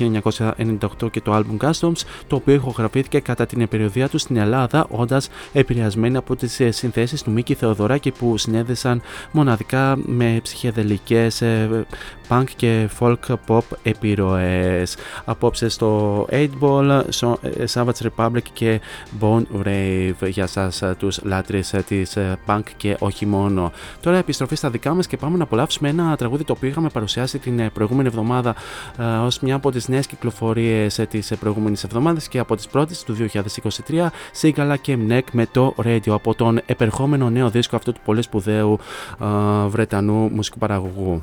[1.04, 5.28] 1998 και το album Customs, το οποίο ηχογραφήθηκε κατά την περιοδία του στην Ελλάδα όντας
[5.52, 11.86] επηρεασμένοι από τις ε, συνθέσεις του Μίκη Θεοδωράκη που συνέδεσαν μοναδικά με ψυχεδελικές ε,
[12.28, 14.96] punk και folk pop επιρροές.
[15.24, 17.02] Απόψε στο 8 Ball,
[17.40, 18.80] ε, Savage Republic και
[19.20, 22.16] Bone Rave για σας τους λάτρεις της
[22.46, 23.72] punk και όχι μόνο.
[24.00, 27.38] Τώρα επιστροφή στα δικά μας και πάμε να απολαύσουμε ένα τραγούδι το οποίο είχαμε παρουσιάσει
[27.38, 28.54] την προηγούμενη εβδομάδα
[29.24, 34.06] ως μια από τις νέες κυκλοφορίες της προηγούμενης εβδομάδας και από τις πρώτες του 2023
[34.74, 38.78] Σίγκαλα και Μνέκ με το Radio από τον επερχόμενο νέο δίσκο αυτού του πολύ σπουδαίου
[39.68, 41.22] Βρετανού μουσικού παραγωγού.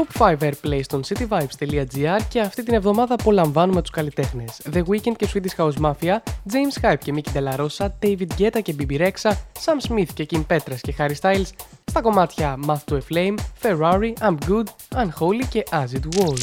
[0.00, 5.28] Top 5 Airplay στον cityvibes.gr και αυτή την εβδομάδα απολαμβάνουμε τους καλλιτέχνες The Weeknd και
[5.34, 6.16] Swedish House Mafia,
[6.52, 9.30] James Hype και Mickey De La Rosa, David Guetta και BB Rexha,
[9.64, 11.48] Sam Smith και Kim Petras και Harry Styles,
[11.84, 16.40] στα κομμάτια Math to a Flame, Ferrari, I'm Good, Unholy και As It Was.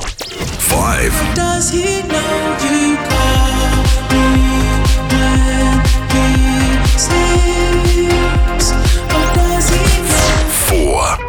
[0.57, 1.37] 5.
[10.69, 11.26] Four.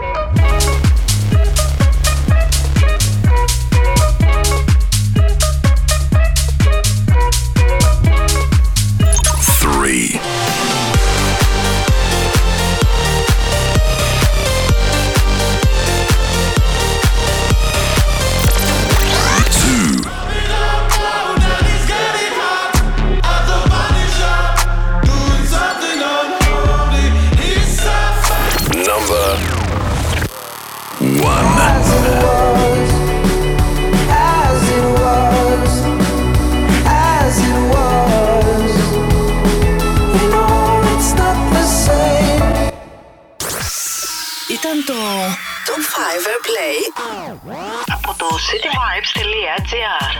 [45.98, 46.78] Hiver Play
[47.92, 50.12] από το cityvibes.gr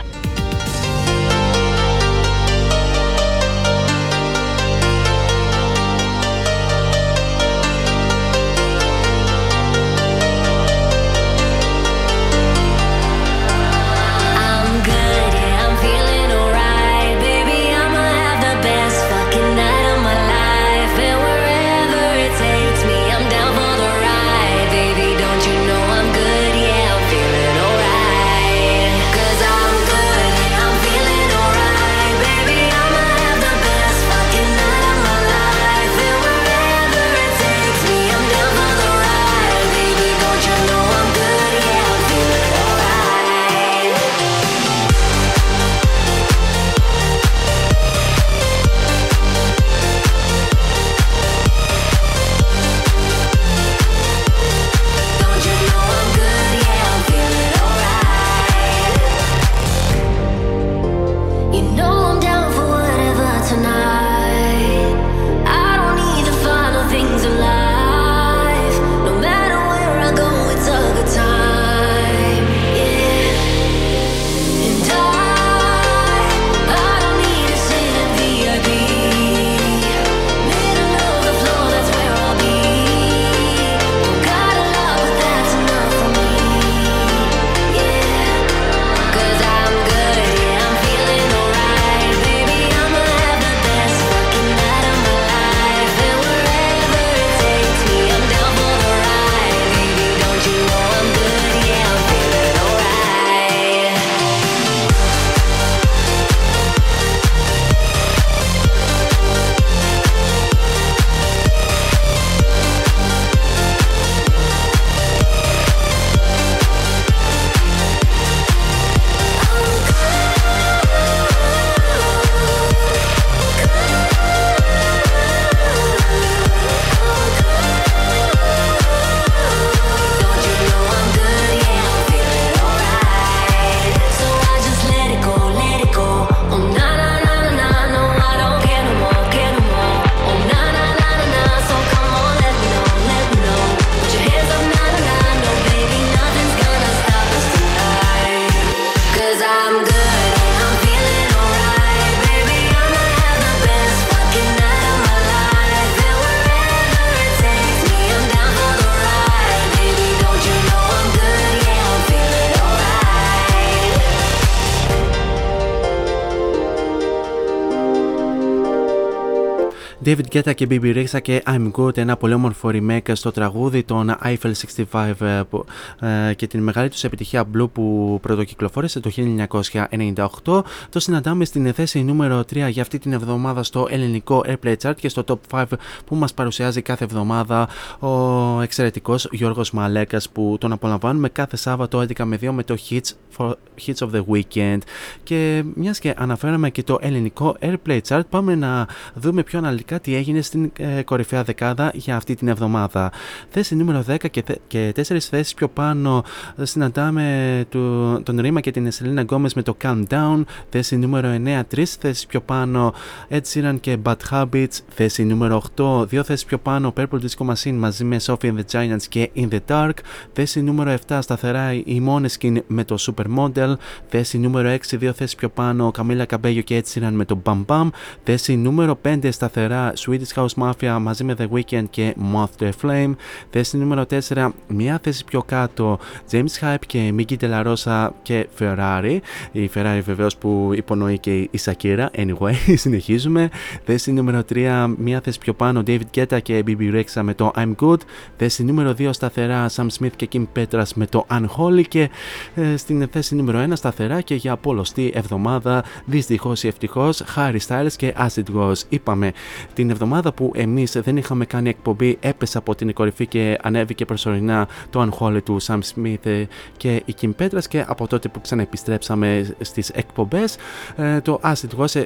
[170.09, 174.15] David Guetta και BB Rexha και I'm Good, ένα πολύ όμορφο remake στο τραγούδι των
[174.23, 174.51] Eiffel
[174.91, 180.61] 65 ε, ε, και την μεγάλη τους επιτυχία Blue που πρωτοκυκλοφόρησε το 1998.
[180.89, 185.09] Το συναντάμε στην θέση νούμερο 3 για αυτή την εβδομάδα στο ελληνικό Airplay Chart και
[185.09, 185.65] στο Top 5
[186.05, 192.23] που μας παρουσιάζει κάθε εβδομάδα ο εξαιρετικός Γιώργος Μαλέκας που τον απολαμβάνουμε κάθε Σάββατο 11
[192.23, 193.53] με 2 με το Hits, for,
[193.85, 194.79] Hits of the Weekend
[195.23, 200.15] και μιας και αναφέραμε και το ελληνικό Airplay Chart πάμε να δούμε πιο αναλυτικά τι
[200.15, 203.11] έγινε στην ε, κορυφαία δεκάδα για αυτή την εβδομάδα.
[203.49, 206.23] Θέση νούμερο 10 και, θε, και 4 θέσεις πιο πάνω
[206.61, 210.43] συναντάμε του, τον Ρίμα και την Εσελίνα Γκόμες με το Calm Down.
[210.69, 212.93] Θέση νούμερο 9, 3 θέσεις πιο πάνω
[213.29, 214.79] Ed Sheeran και Bad Habits.
[214.87, 218.63] Θέση νούμερο 8, 2 θέσεις πιο πάνω Purple Disco Machine μαζί με Sophie and the
[218.71, 219.93] Giants και In the Dark.
[220.33, 223.73] Θέση νούμερο 7 σταθερά η Måneskin με το Supermodel.
[224.07, 227.65] Θέση νούμερο 6, 2 θέσεις πιο πάνω Camila Cabello και Ed Sheeran με το Bam
[227.65, 227.89] Bam.
[228.23, 232.71] Θέση νούμερο 5 σταθερά Swedish House Mafia μαζί με The Weeknd και Moth to a
[232.81, 233.13] Flame.
[233.49, 235.99] Θέση νούμερο 4, μια θέση πιο κάτω
[236.31, 239.17] James Hype και Mickey Delarosa και Ferrari.
[239.51, 242.05] Η Ferrari βεβαίως που υπονοεί και η Shakira.
[242.17, 242.53] Anyway,
[242.83, 243.49] συνεχίζουμε.
[243.83, 247.75] Θέση νούμερο 3, μια θέση πιο πάνω David Guetta και BB Rexha με το I'm
[247.75, 247.99] Good.
[248.37, 252.09] Θέση νούμερο 2 σταθερά Sam Smith και Kim Petras με το Unholy και
[252.55, 257.93] ε, στην θέση νούμερο 1 σταθερά και για απόλωστη εβδομάδα δυστυχώς ή ευτυχώς Harry Styles
[257.95, 258.81] και Acid Wash.
[258.89, 259.31] Είπαμε
[259.79, 264.67] την εβδομάδα που εμείς δεν είχαμε κάνει εκπομπή έπεσε από την κορυφή και ανέβηκε προσωρινά
[264.89, 266.45] το Unholy του Sam Smith
[266.77, 270.57] και η Kim Petras και από τότε που ξαναεπιστρέψαμε στις εκπομπές
[270.95, 272.03] ε, το Acid Wash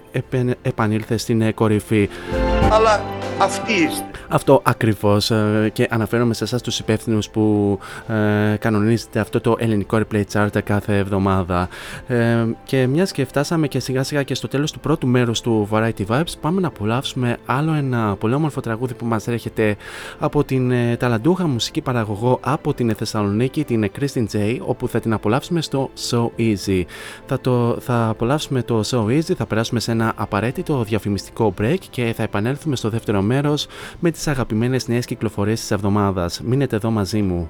[0.61, 2.09] επανήλθε στην κορυφή.
[2.71, 3.03] Αλλά
[3.39, 4.05] αυτή είστε.
[4.28, 9.99] Αυτό ακριβώς ε, και αναφέρομαι σε εσάς τους υπεύθυνους που ε, κανονίζετε αυτό το ελληνικό
[10.01, 11.69] replay chart κάθε εβδομάδα
[12.07, 15.67] ε, και μιας και φτάσαμε και σιγά σιγά και στο τέλος του πρώτου μέρους του
[15.71, 19.76] Variety Vibes πάμε να απολαύσουμε άλλο ένα πολύ όμορφο τραγούδι που μας έρχεται
[20.20, 25.14] από την ε, ταλαντούχα μουσική παραγωγό από την Θεσσαλονίκη την Christine J όπου θα την
[25.14, 26.84] απολαύσουμε στο So Easy
[27.26, 32.14] θα, το, θα απολαύσουμε το So Easy θα περάσουμε σε ένα απαραίτητο διαφημιστικό break και
[32.16, 33.68] θα επανέλθουμε στο δεύτερο μέρος
[33.99, 36.41] με τις αγαπημένες νέες κυκλοφορίες της εβδομάδας.
[36.41, 37.49] Μείνετε εδώ μαζί μου.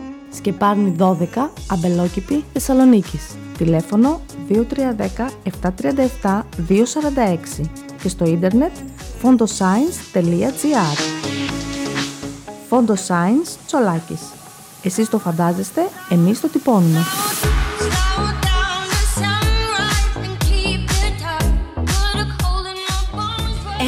[0.35, 1.13] Σκεπάρνη 12,
[1.67, 3.35] Αμπελόκηπη, Θεσσαλονίκης.
[3.57, 5.29] Τηλέφωνο 2310
[6.21, 7.69] 737 246
[8.01, 8.71] και στο ίντερνετ
[9.21, 10.97] fondoscience.gr
[12.69, 14.21] Φόντο Science Τσολάκης.
[14.83, 16.99] Εσείς το φαντάζεστε, εμείς το τυπώνουμε.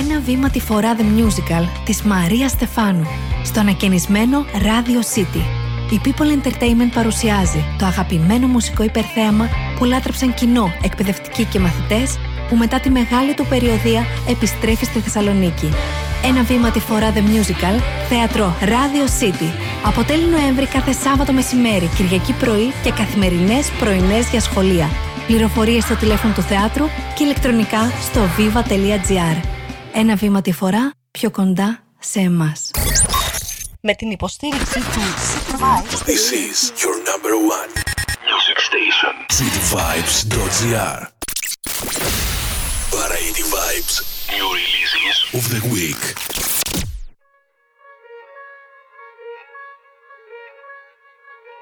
[0.02, 3.06] Ένα βήμα τη φορά The Musical της Μαρία Στεφάνου
[3.44, 5.63] στο ανακαινισμένο Radio City.
[5.92, 12.18] Η People Entertainment παρουσιάζει το αγαπημένο μουσικό υπερθέαμα που λάτρεψαν κοινό, εκπαιδευτικοί και μαθητές
[12.50, 15.70] που μετά τη μεγάλη του περιοδία επιστρέφει στη Θεσσαλονίκη.
[16.24, 19.50] Ένα βήμα τη φορά The Musical, θέατρο Radio City.
[19.86, 24.90] Από τέλη Νοέμβρη κάθε Σάββατο μεσημέρι, Κυριακή πρωί και καθημερινές πρωινές για σχολεία.
[25.28, 29.48] Πληροφορίες στο τηλέφωνο του θεάτρου και ηλεκτρονικά στο viva.gr.
[29.94, 32.72] Ένα βήμα τη φορά πιο κοντά σε εμάς.
[33.82, 35.43] Με την υποστήριξη του City Vibes.
[35.54, 37.70] This is your number one
[38.26, 39.14] music station.
[39.30, 41.12] cityvibes.gr
[42.90, 44.32] Variety Vibes.
[44.32, 46.02] New releases of the week.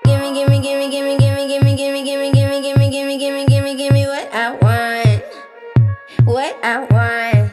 [0.06, 4.34] Gimme, gimme, gimme, gimme, gimme, gimme, gimme, gimme, gimme, gimme, gimme, gimme, gimme, gimme what
[4.34, 5.24] I want.
[6.24, 7.52] What I want.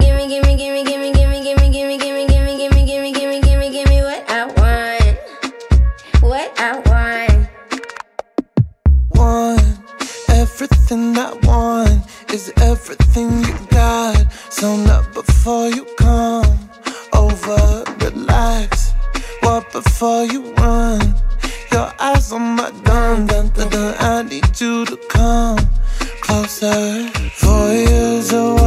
[0.00, 1.11] Gimme, gimme, gimme, gimme, gimme, gimme,
[6.32, 7.48] What I want.
[9.10, 9.60] want.
[10.30, 14.32] Everything I want is everything you got.
[14.48, 16.70] So not before you come
[17.12, 18.92] over, relax.
[19.40, 21.00] What before you run?
[21.70, 23.94] Your eyes on my dun dun dun dun.
[23.98, 25.58] I need you to come
[26.22, 27.10] closer.
[27.42, 28.61] Four years of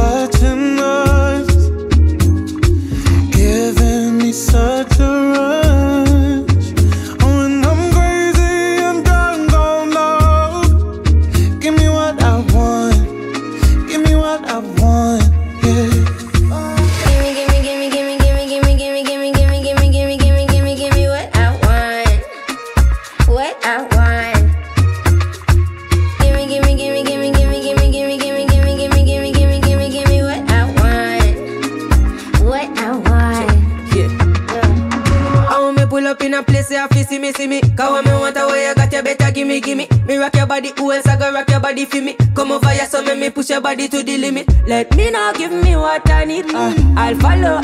[43.66, 44.46] body to the limit.
[44.68, 46.46] Let me know, give me what I need.
[46.54, 47.55] Uh, I'll follow,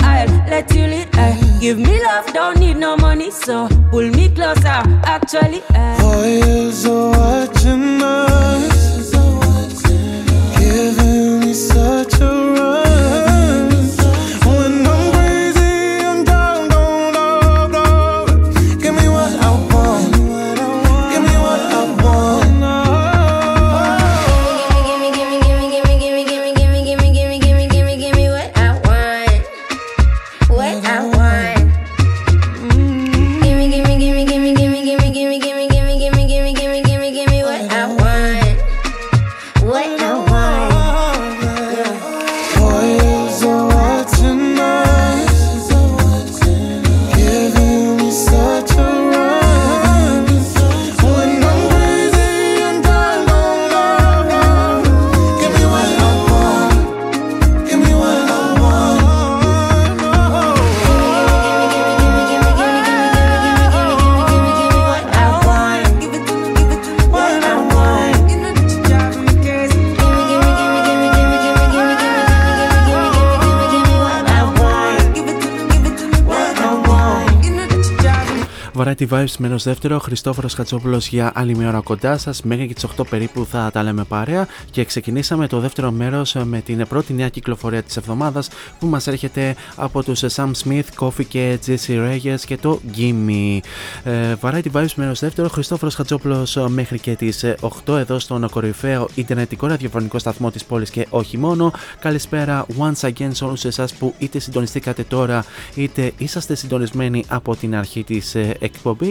[79.22, 79.98] Vibes μέρο δεύτερο.
[79.98, 82.42] Χριστόφορος Χατσόπουλο για άλλη μια ώρα κοντά σας.
[82.42, 84.46] Μέχρι και τις 8 περίπου θα τα λέμε παρέα.
[84.70, 88.48] Και ξεκινήσαμε το δεύτερο μέρος με την πρώτη νέα κυκλοφορία της εβδομάδας
[88.78, 93.58] που μας έρχεται από τους Sam Smith, Coffee και Jesse Reyes και το Gimme.
[94.04, 95.48] Ε, Variety Vibes μέρος δεύτερο.
[95.48, 101.06] Χριστόφορος Χατσόπουλο μέχρι και τις 8 εδώ στον κορυφαίο Ιντερνετικό ραδιοφωνικό σταθμό της πόλης και
[101.10, 101.72] όχι μόνο.
[102.00, 105.44] Καλησπέρα once again σε όλους εσάς που είτε συντονιστήκατε τώρα
[105.74, 108.56] είτε είσαστε συντονισμένοι από την αρχή της ε,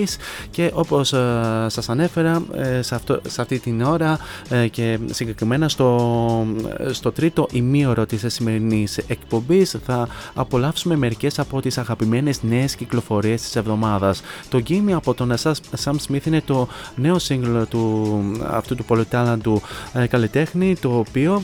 [0.02, 0.18] εκπομπή
[0.52, 4.20] και όπως ε, σας ανέφερα ε, σε, αυτό, σε αυτή την ώρα
[4.72, 6.46] και συγκεκριμένα στο,
[6.92, 13.56] στο τρίτο ημίωρο της σημερινής εκπομπής θα απολαύσουμε μερικές από τις αγαπημένες νέες κυκλοφορίες της
[13.56, 14.22] εβδομάδας.
[14.50, 15.34] Το Gimme από τον
[15.84, 19.62] Sam Smith είναι το νέο single του αυτού του πολυτάλαντου
[20.10, 21.42] καλλιτέχνη το οποίο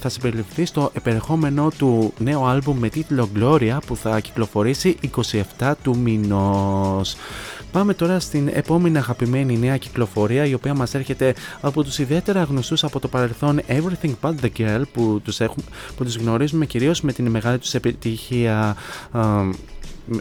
[0.00, 4.96] θα συμπεριληφθεί στο επερχόμενο του νέου άλμπουμ με τίτλο Gloria που θα κυκλοφορήσει
[5.58, 7.16] 27 του μηνός.
[7.72, 12.84] Πάμε τώρα στην επόμενη αγαπημένη νέα κυκλοφορία η οποία μας έρχεται από τους ιδιαίτερα γνωστούς
[12.84, 15.64] από το παρελθόν Everything But The Girl που τους, έχουμε,
[15.96, 18.76] που τους γνωρίζουμε κυρίως με την μεγάλη τους επιτυχία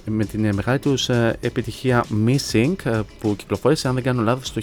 [0.05, 4.61] με την μεγάλη τους ε, επιτυχία Missing ε, που κυκλοφόρησε αν δεν κάνω λάθος το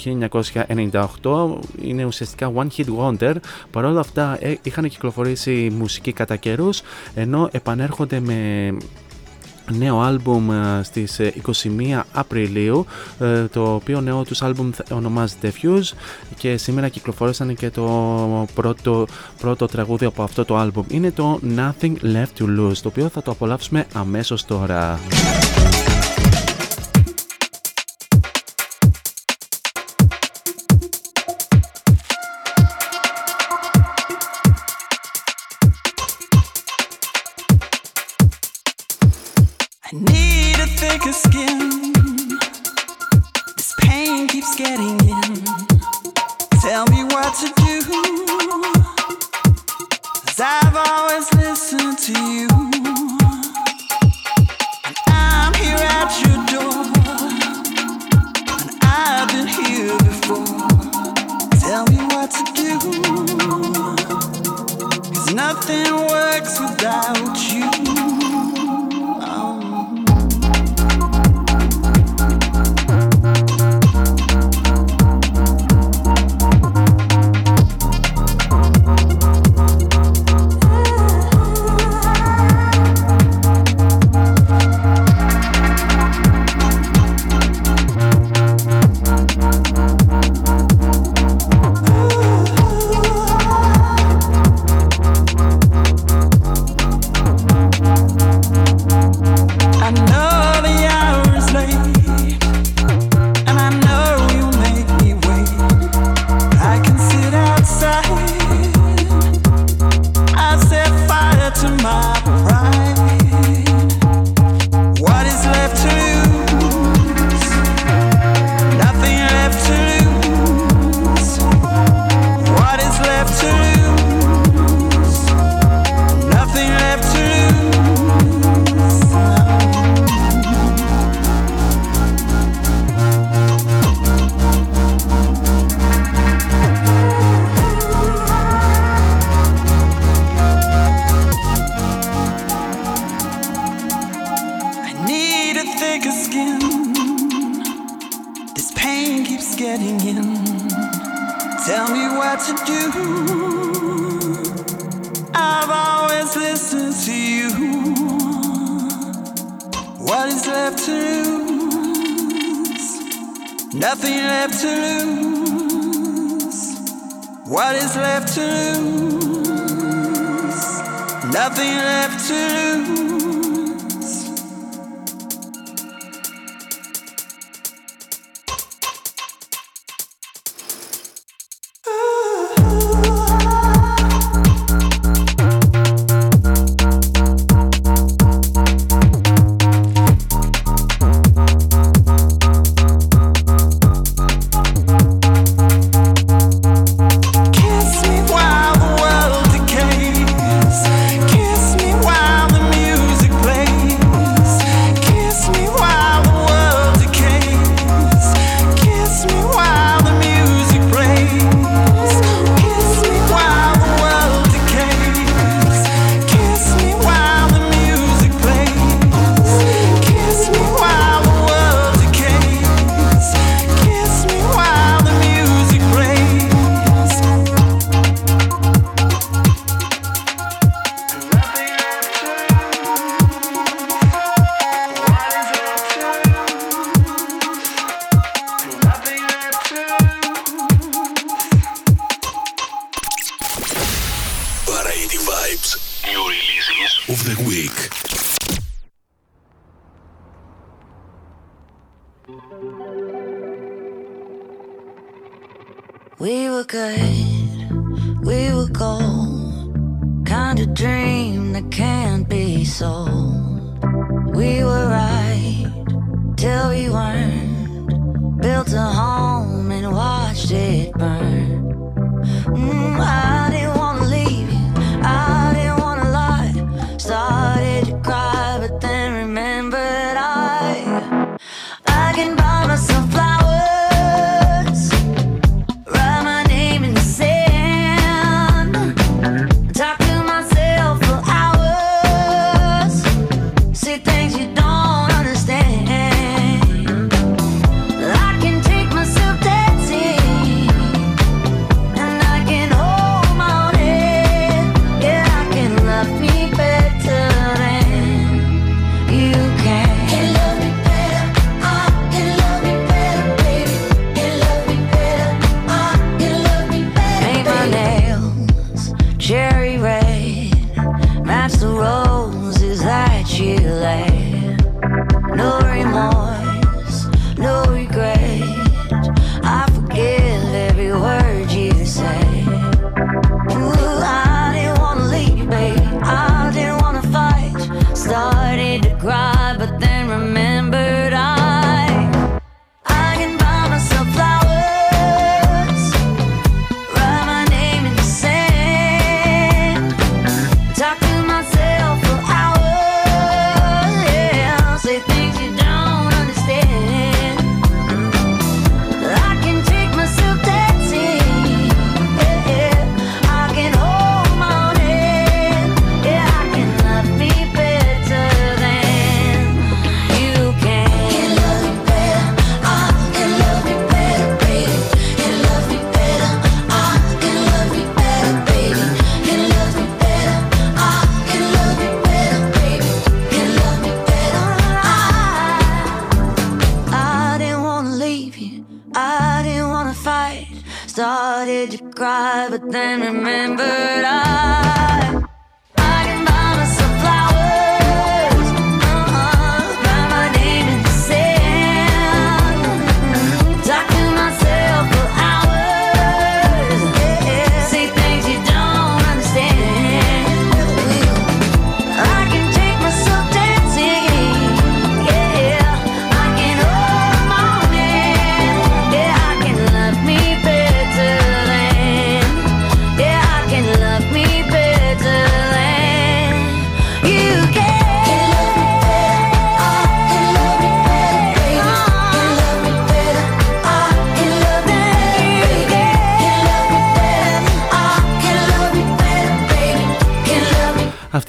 [1.22, 3.34] 1998 είναι ουσιαστικά One Hit Wonder.
[3.70, 6.82] Παρόλα αυτά ε, είχαν κυκλοφορήσει μουσική κατά καιρούς
[7.14, 8.70] ενώ επανέρχονται με
[9.73, 10.49] νέο άλμπουμ
[10.83, 12.87] στις 21 Απριλίου
[13.53, 15.97] το οποίο νέο τους άλμπουμ ονομάζεται Fuse
[16.37, 19.07] και σήμερα κυκλοφόρησαν και το πρώτο,
[19.41, 23.23] πρώτο τραγούδι από αυτό το άλμπουμ είναι το Nothing Left To Lose το οποίο θα
[23.23, 24.99] το απολαύσουμε αμέσως τώρα.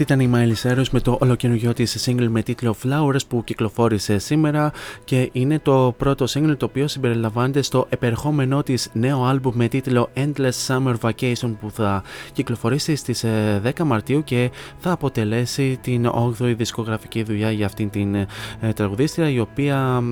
[0.10, 4.72] Ήταν η Miley Cyrus με το ολοκαινούριό της single με τίτλο Flowers που κυκλοφόρησε σήμερα
[5.04, 10.10] και είναι το πρώτο single το οποίο συμπεριλαμβάνεται στο επερχόμενό της νέο album με τίτλο
[10.16, 12.04] Endless Summer Vacation που θα
[12.34, 18.16] κυκλοφορήσει στις ε, 10 Μαρτίου και θα αποτελέσει την 8η δισκογραφική δουλειά για αυτήν την
[18.16, 18.28] ε,
[18.76, 20.04] τραγουδίστρια η οποία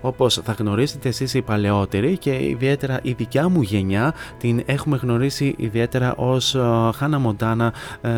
[0.00, 5.54] όπως θα γνωρίζετε εσείς οι παλαιότεροι και ιδιαίτερα η δικιά μου γενιά την έχουμε γνωρίσει
[5.56, 6.60] ιδιαίτερα ως ε,
[6.94, 7.72] Χάνα Μοντάνα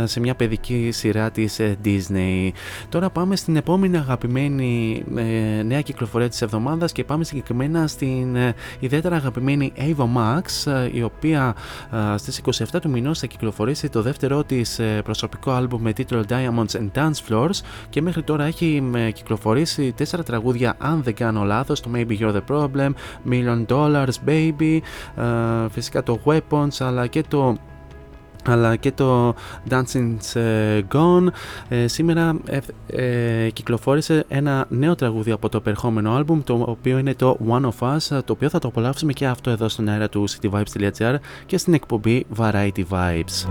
[0.05, 2.51] σε μια παιδική σειρά σειρά της ε, Disney.
[2.89, 8.55] Τώρα πάμε στην επόμενη αγαπημένη ε, νέα κυκλοφορία της εβδομάδας και πάμε συγκεκριμένα στην ε,
[8.79, 10.43] ιδιαίτερα αγαπημένη Ava Max
[10.93, 11.55] η οποία
[12.17, 12.41] στις
[12.73, 17.29] 27 του μηνός θα κυκλοφορήσει το δεύτερό της προσωπικό άλμπου με τίτλο Diamonds and Dance
[17.29, 18.83] Floors και μέχρι τώρα έχει
[19.15, 22.91] κυκλοφορήσει τέσσερα τραγούδια αν δεν κάνω λάθος το Maybe You're the Problem,
[23.31, 24.79] Million Dollars Baby
[25.71, 27.57] φυσικά το Weapons αλλά και το
[28.49, 29.35] αλλά και το
[29.71, 31.27] Dancing's ε, Gone
[31.69, 32.37] ε, σήμερα
[32.87, 37.95] ε, κυκλοφόρησε ένα νέο τραγούδι από το περχόμενο άλμπουμ το οποίο είναι το One of
[37.95, 41.15] Us το οποίο θα το απολαύσουμε και αυτό εδώ στον αέρα του cityvibes.gr
[41.47, 43.47] και στην εκπομπή Variety Vibes.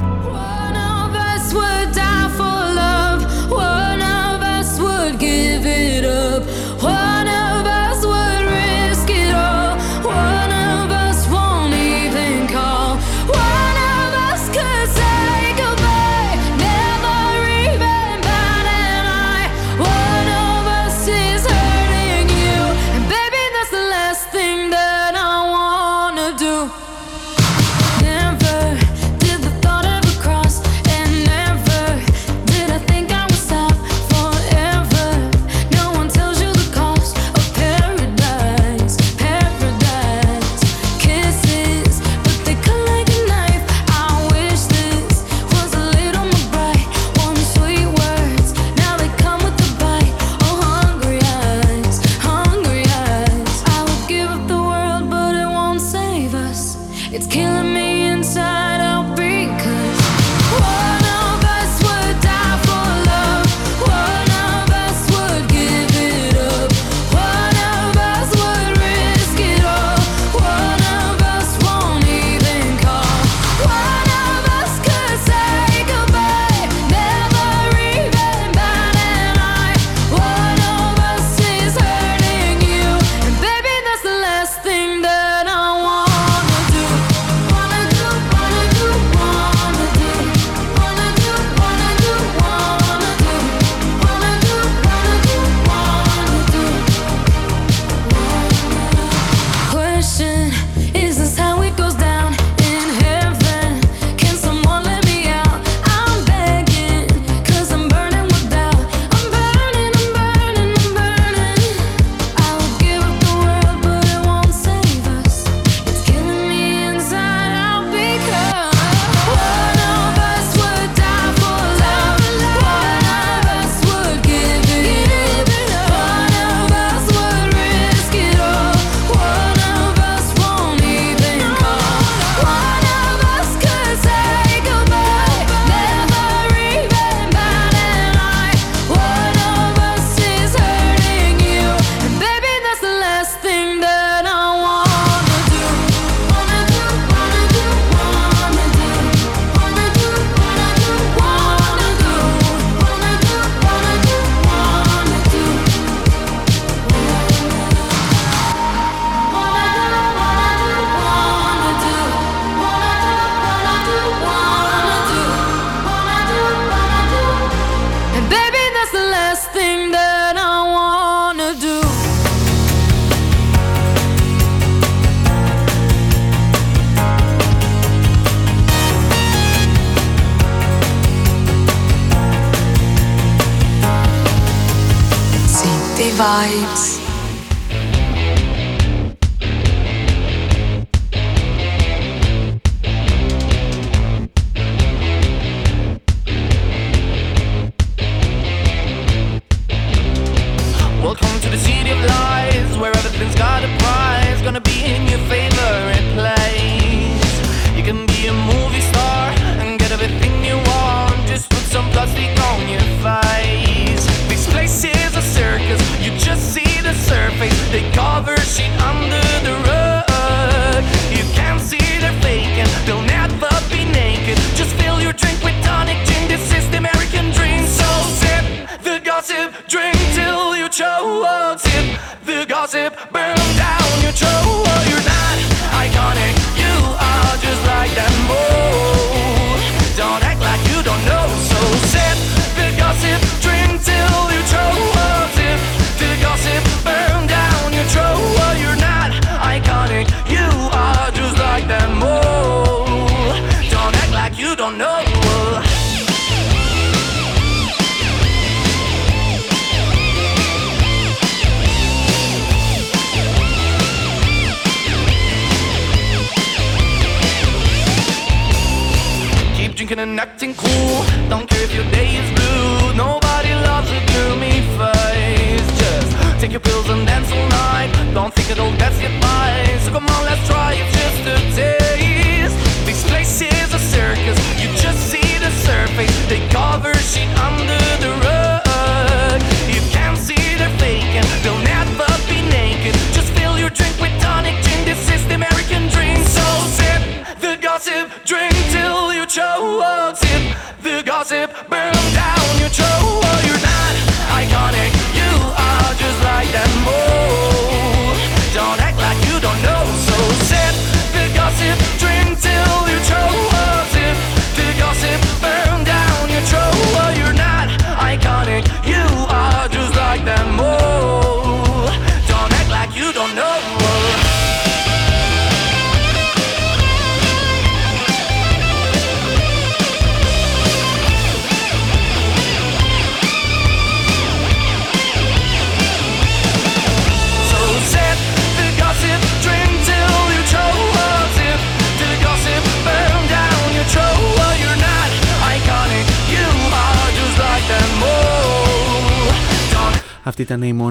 [186.44, 186.93] lights.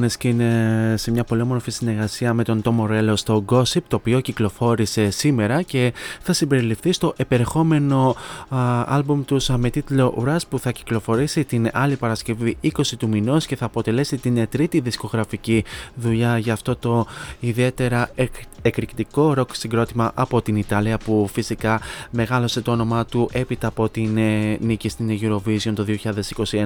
[0.02, 4.20] Måneskin ε, σε μια πολύ όμορφη συνεργασία με τον Tom Morello στο Gossip, το οποίο
[4.20, 8.16] κυκλοφόρησε σήμερα και θα συμπεριληφθεί στο επερχόμενο
[8.48, 12.68] α, άλμπουμ τους α, με τίτλο Rush που θα κυκλοφορήσει την άλλη Παρασκευή 20
[12.98, 15.64] του μηνός και θα αποτελέσει την ε, τρίτη δισκογραφική
[15.94, 17.06] δουλειά για αυτό το
[17.40, 18.32] ιδιαίτερα εκ,
[18.62, 21.80] εκρηκτικό ροκ συγκρότημα από την Ιταλία που φυσικά
[22.10, 25.84] μεγάλωσε το όνομά του έπειτα από την ε, νίκη στην Eurovision το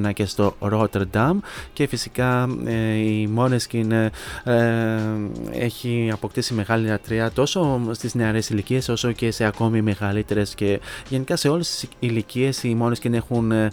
[0.07, 1.33] 2021 και στο Rotterdam
[1.73, 4.11] και φυσικά ε, η Måneskin ε,
[4.45, 5.01] ε,
[5.51, 11.37] έχει αποκτήσει μεγάλη λατρεία τόσο στις νεαρές ηλικίες όσο και σε ακόμη μεγαλύτερες και γενικά
[11.37, 13.71] σε όλες τις ηλικίες οι Måneskin έχουν, ε,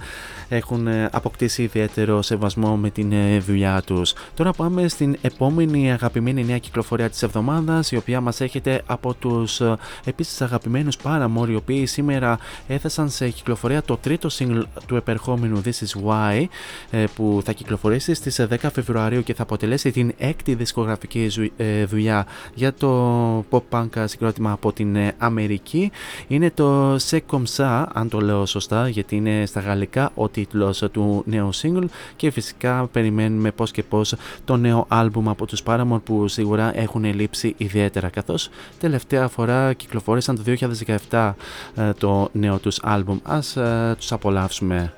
[0.50, 4.14] έχουν ε, αποκτήσει ιδιαίτερο σεβασμό με την ε, δουλειά τους.
[4.34, 9.61] Τώρα πάμε στην επόμενη αγαπημένη νέα κυκλοφορία της εβδομάδας η οποία μας έρχεται από τους
[9.61, 12.38] ε, επίσης αγαπημένους Paramore οι οποίοι σήμερα
[12.68, 16.45] έθεσαν σε κυκλοφορία το τρίτο single του επερχόμενου This Is Why
[16.91, 21.52] ε, που θα κυκλοφορήσει στις ε, 10 Φεβρουαρίου και θα αποτελέσει την έκτη δισκογραφική ζου-
[21.57, 25.91] ε, δουλειά για το pop punk συγκρότημα από την ε, Αμερική.
[26.27, 30.84] Είναι το Se Comme Ça, αν το λέω σωστά, γιατί είναι στα γαλλικά ο τίτλος
[30.91, 31.85] του νέου single
[32.15, 34.15] και φυσικά περιμένουμε πώς και πώς
[34.45, 38.50] το νέο άλμπουμ από τους Paramore που σίγουρα έχουν λείψει ιδιαίτερα καθώς
[38.80, 40.56] τελευταία φορά κυκλοφόρησαν το
[41.10, 41.34] 2017
[41.76, 43.18] ε, το νέο τους άλμπουμ.
[43.24, 44.94] Ας ε, τους απολαύσουμε.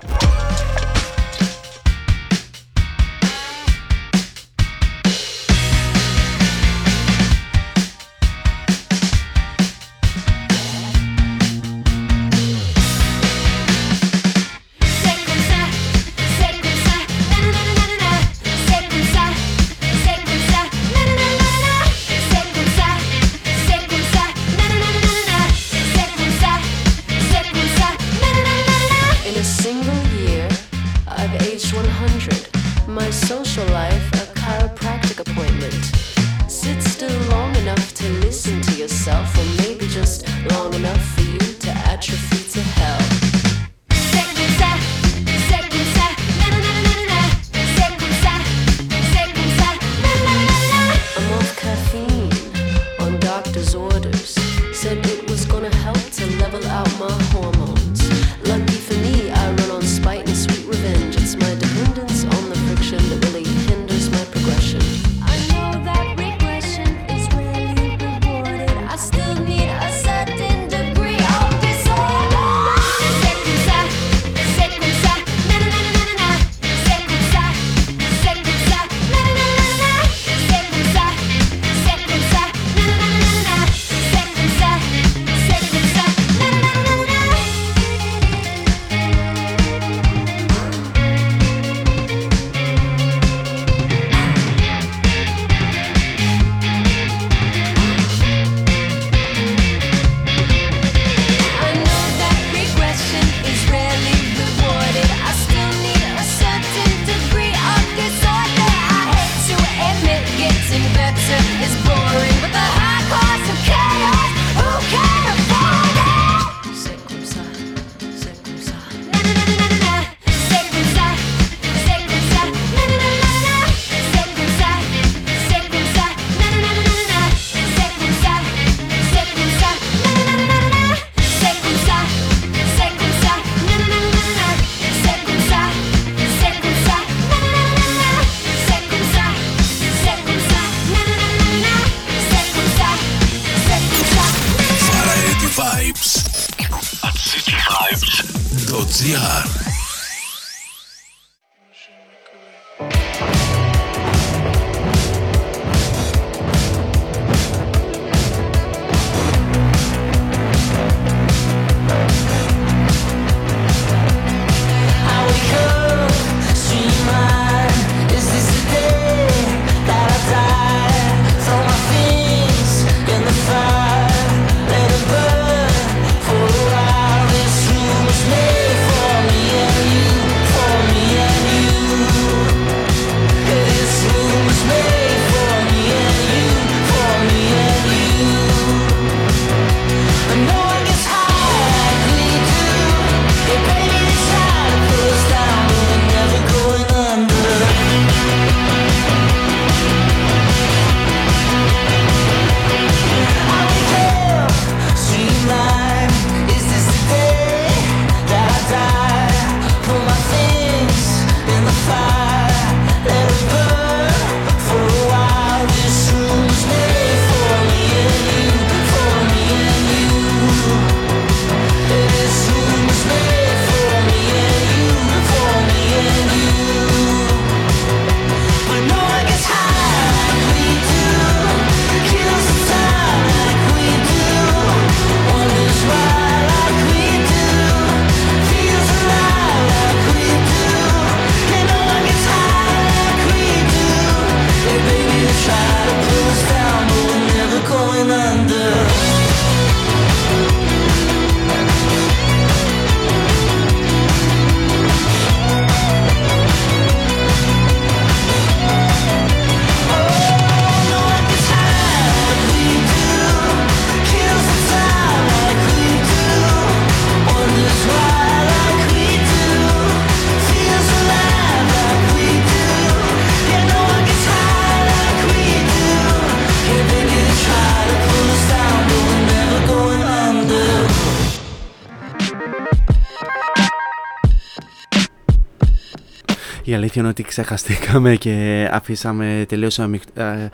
[286.99, 290.49] Αλήθεια είναι ότι ξεχαστήκαμε και αφήσαμε τελείως αμικ- ε,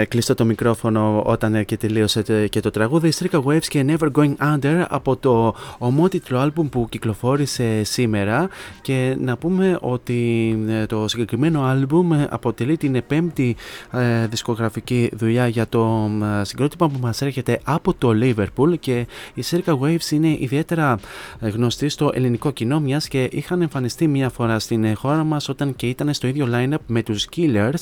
[0.00, 3.84] ε, κλειστό το μικρόφωνο όταν ε, και τελείωσε τε- και το τραγούδι Strika Waves και
[3.88, 8.48] Never Going Under από το ομότιτλο άλμπουμ που κυκλοφόρησε σήμερα.
[8.82, 13.56] Και να πούμε ότι ε, το συγκεκριμένο άλμπουμ ε, αποτελεί την πέμπτη
[13.92, 16.10] ε, δισκογραφική δουλειά για το
[16.40, 18.78] ε, συγκρότημα που μας έρχεται από το Liverpool.
[18.80, 20.98] Και η Circa Waves είναι ιδιαίτερα
[21.40, 25.48] ε, γνωστή στο ελληνικό κοινό μιας και είχαν εμφανιστεί μια φορά στην ε, χώρα μας
[25.48, 27.74] όταν και ήταν στο ίδιο line-up με τους Killers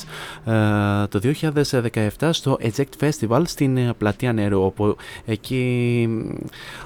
[0.44, 1.20] ε, το
[2.20, 6.08] 2017 στο Eject Festival στην ε, Πλατεία Νερού όπου εκεί,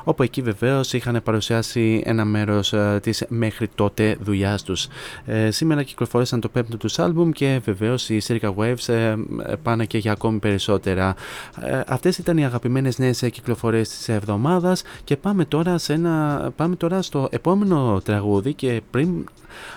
[0.04, 4.86] όπου εκεί βεβαίως είχαν παρουσιάσει ένα μέρος ε, της μέχρι τότε δουλειάς τους.
[5.24, 9.14] Ε, σήμερα κυκλοφόρησαν το πέμπτο τους άλμπουμ και βεβαίως οι Circa Waves ε,
[9.62, 11.14] πάνε και για ακόμη περισσότερα.
[11.60, 16.48] Ε, αυτές ήταν οι αγαπημένες νέες ε, κυκλοφορίες της εβδομάδας και πάμε τώρα, σε ένα,
[16.56, 19.24] πάμε τώρα στο επόμενο τραγούδι και πριν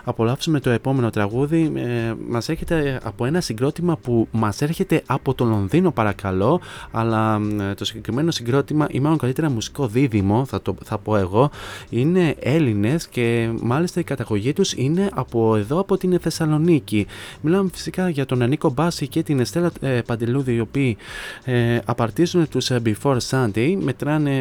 [0.04, 1.72] απολαύσουμε το επόμενο τραγούδι.
[1.76, 6.62] Ε, μας έρχεται από ένα συγκρότημα που μας έρχεται από το Λονδίνο παρακαλώ
[6.92, 11.52] αλλά ε, το συγκεκριμένο συγκρότημα ή μάλλον καλύτερα μουσικό δίδυμο θα, το, θα πω εγώ
[11.90, 17.08] είναι Έλληνες και μάλιστα η καταγωγή τους είναι από εδώ από την Θεσσαλονίκη.
[17.42, 20.98] Μιλάμε φυσικά για τον Ανίκο Μπάση και την Εστέλα ε, Παντελούδη οι οποίοι
[21.44, 23.78] ε, απαρτίζουν τους ε, Before Sunday.
[23.82, 24.40] Μετράνε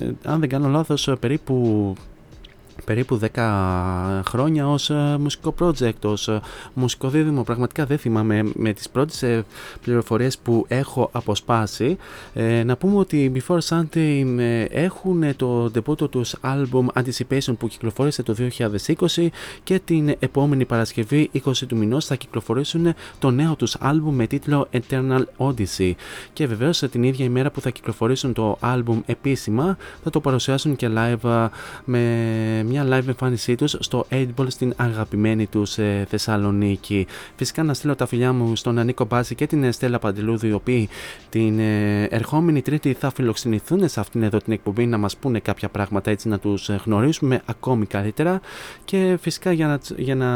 [0.00, 1.94] ε, αν δεν κάνω λάθος ε, περίπου
[2.90, 6.40] περίπου 10 χρόνια ως ε, μουσικό project, ως ε,
[6.74, 7.42] μουσικό δίδυμο.
[7.42, 9.44] Πραγματικά δεν θυμάμαι με τις πρώτες ε,
[9.82, 11.96] πληροφορίες που έχω αποσπάσει.
[12.34, 17.68] Ε, να πούμε ότι οι Before Sunday ε, έχουν το ντεπούτο τους album Anticipation που
[17.68, 18.36] κυκλοφόρησε το
[19.16, 19.26] 2020
[19.62, 24.68] και την επόμενη Παρασκευή 20 του μηνός θα κυκλοφορήσουν το νέο τους album με τίτλο
[24.72, 25.92] Eternal Odyssey
[26.32, 30.88] και βεβαίως την ίδια ημέρα που θα κυκλοφορήσουν το album επίσημα θα το παρουσιάσουν και
[30.96, 31.48] live ε,
[31.84, 37.06] με μια live εμφάνισή τους στο 8ball στην αγαπημένη τους ε, Θεσσαλονίκη.
[37.36, 40.88] Φυσικά να στείλω τα φιλιά μου στον Ανίκο Μπάση και την Στέλλα Παντελούδη οι οποίοι
[41.28, 45.68] την ε, ερχόμενη Τρίτη θα φιλοξενηθούν σε αυτήν εδώ την εκπομπή να μας πούνε κάποια
[45.68, 48.40] πράγματα έτσι να τους ε, γνωρίσουμε ακόμη καλύτερα
[48.84, 50.28] και φυσικά για να, για να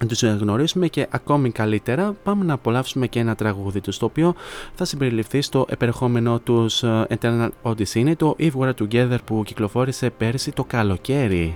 [0.00, 4.34] να τους γνωρίσουμε και ακόμη καλύτερα πάμε να απολαύσουμε και ένα τραγούδι τους το οποίο
[4.74, 7.94] θα συμπεριληφθεί στο επερχόμενο τους ε, Eternal Odyssey.
[7.94, 11.54] Είναι το If We're Together που κυκλοφόρησε πέρσι το καλοκαίρι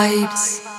[0.00, 0.69] Vibes.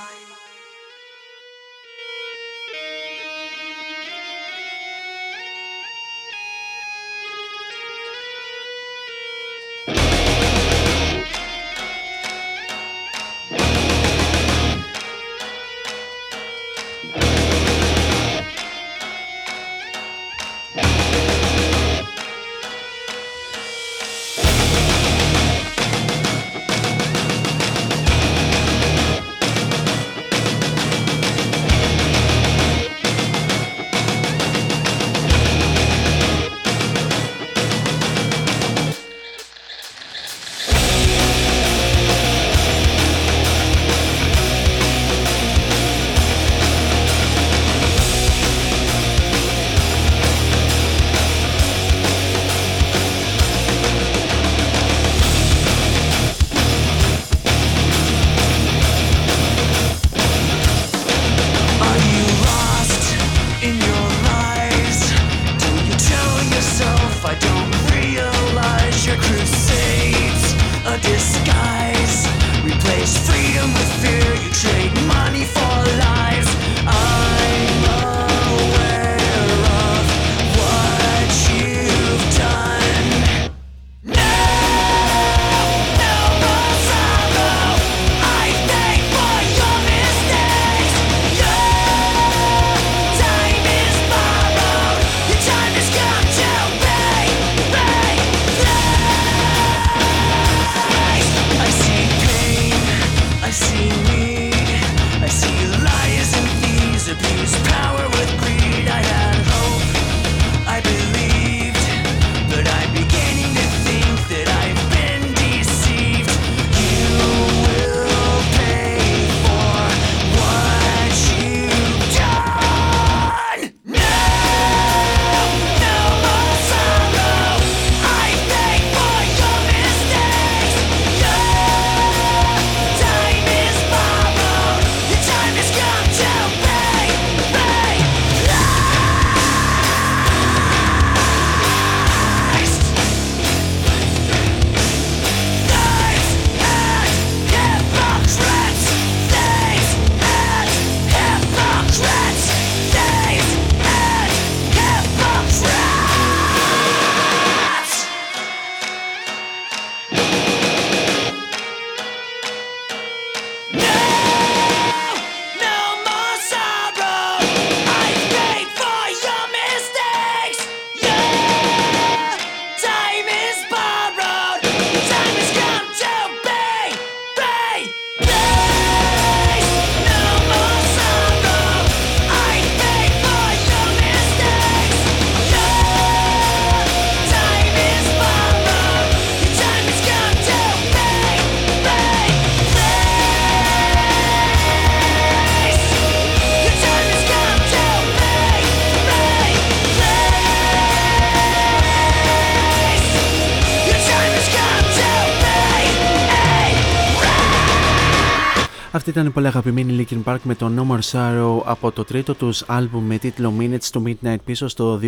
[209.02, 212.34] Αυτή ήταν η πολύ αγαπημένη Linkin Park με το No More Sorrow από το τρίτο
[212.34, 215.00] τους άλμπουμ με τίτλο Minutes to Midnight πίσω στο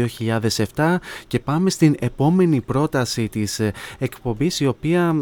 [0.74, 0.96] 2007
[1.26, 5.16] και πάμε στην επόμενη πρόταση της ε, εκπομπής η οποία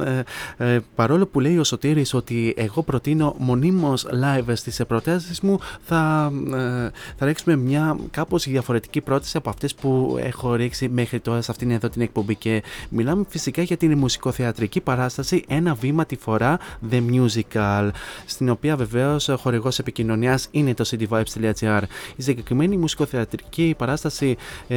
[0.58, 5.40] ε, ε, παρόλο που λέει ο Σωτήρης ότι εγώ προτείνω μονίμως live στις ε, προτάσεις
[5.40, 11.20] μου θα, ε, θα ρίξουμε μια κάπως διαφορετική πρόταση από αυτές που έχω ρίξει μέχρι
[11.20, 16.06] τώρα σε αυτήν εδώ την εκπομπή και μιλάμε φυσικά για την μουσικοθεατρική παράσταση ένα βήμα
[16.06, 16.58] τη φορά
[16.90, 17.90] The Musical
[18.24, 21.82] στην οποία βεβαίως χορηγός επικοινωνίας είναι το cityvibes.gr.
[22.16, 24.36] Η συγκεκριμένη μουσικοθεατρική παράσταση
[24.68, 24.76] ε,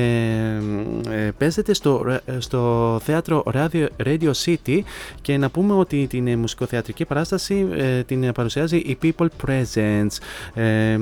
[1.09, 4.79] ε, παίζεται στο, ε, στο θέατρο Radio, Radio City
[5.21, 10.17] και να πούμε ότι την ε, μουσικοθεατρική παράσταση ε, την παρουσιάζει η People Presents.
[10.61, 10.97] Ε,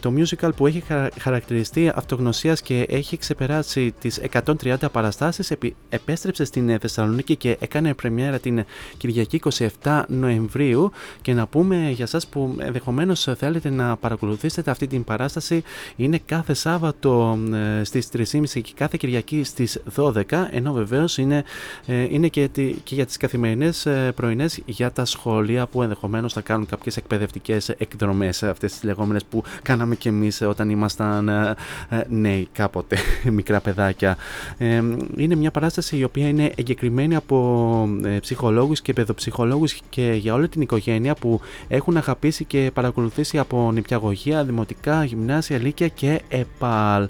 [0.00, 4.20] το musical που έχει χαρα- χαρακτηριστεί αυτογνωσίας και έχει ξεπεράσει τις
[4.62, 8.64] 130 παραστάσεις επι- επέστρεψε στην ε, Θεσσαλονίκη και έκανε πρεμιέρα την
[8.96, 9.40] Κυριακή
[9.82, 10.90] 27 Νοεμβρίου
[11.22, 15.62] και να πούμε για σας που ενδεχομένως θέλετε να παρακολουθήσετε αυτή την παράσταση
[15.96, 17.38] είναι κάθε Σάββατο
[17.80, 21.44] ε, στις 3.30 και κάθε Κυριακή στις 12 ενώ βεβαίως είναι,
[21.86, 26.32] ε, είναι και, τη- και για τις καθημερινές ε, πρωινές για τα σχολεία που ενδεχομένως
[26.32, 31.54] θα κάνουν κάποιες εκπαιδευτικές εκδρομές αυτές τις λεγόμενες που κάναμε και εμείς όταν ήμασταν ε,
[31.88, 32.96] ε, νέοι κάποτε,
[33.38, 34.16] μικρά παιδάκια.
[34.58, 34.82] Ε,
[35.16, 40.48] είναι μια παράσταση η οποία είναι εγκεκριμένη από ε, ψυχολόγους και παιδοψυχολόγους και για όλη
[40.48, 47.08] την οικογένεια που έχουν αγαπήσει αγαπήσει και παρακολουθήσει από νηπιαγωγεία, δημοτικά, γυμνάσια, λύκεια και ΕΠΑΛ.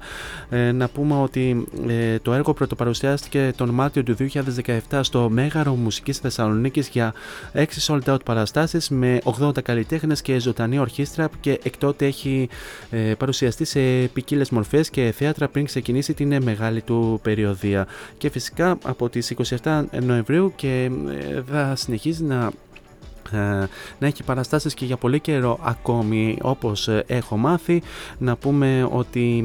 [0.51, 4.17] Ε, να πούμε ότι ε, το έργο πρωτοπαρουσιάστηκε τον Μάρτιο του
[4.91, 7.15] 2017 στο Μέγαρο Μουσικής Θεσσαλονίκης για
[7.55, 12.49] 6 sold out παραστάσεις με 80 καλλιτέχνες και ζωντανή ορχήστρα και εκ τότε έχει
[12.91, 13.81] ε, παρουσιαστεί σε
[14.13, 17.87] ποικίλες μορφές και θέατρα πριν ξεκινήσει την μεγάλη του περιοδία.
[18.19, 20.91] Και φυσικά από τις 27 Νοεμβρίου και
[21.31, 22.66] ε, θα συνεχίζει να ε,
[23.99, 27.83] να έχει παραστάσεις και για πολύ καιρό ακόμη όπως ε, έχω μάθει
[28.19, 29.37] να πούμε ότι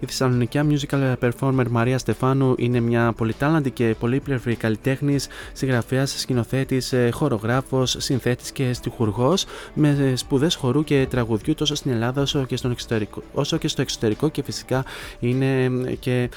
[0.00, 7.10] η Θεσσαλονικιά musical performer Μαρία Στεφάνου είναι μια πολυτάλαντη και πολύπλευρη καλλιτέχνης, συγγραφέας, σκηνοθέτης, ε,
[7.12, 9.44] χορογράφος, συνθέτης και στιχουργός
[9.74, 13.82] με σπουδές χορού και τραγουδιού τόσο στην Ελλάδα όσο και, στον εξωτερικό, όσο και στο
[13.82, 14.84] εξωτερικό και φυσικά
[15.18, 16.30] είναι και,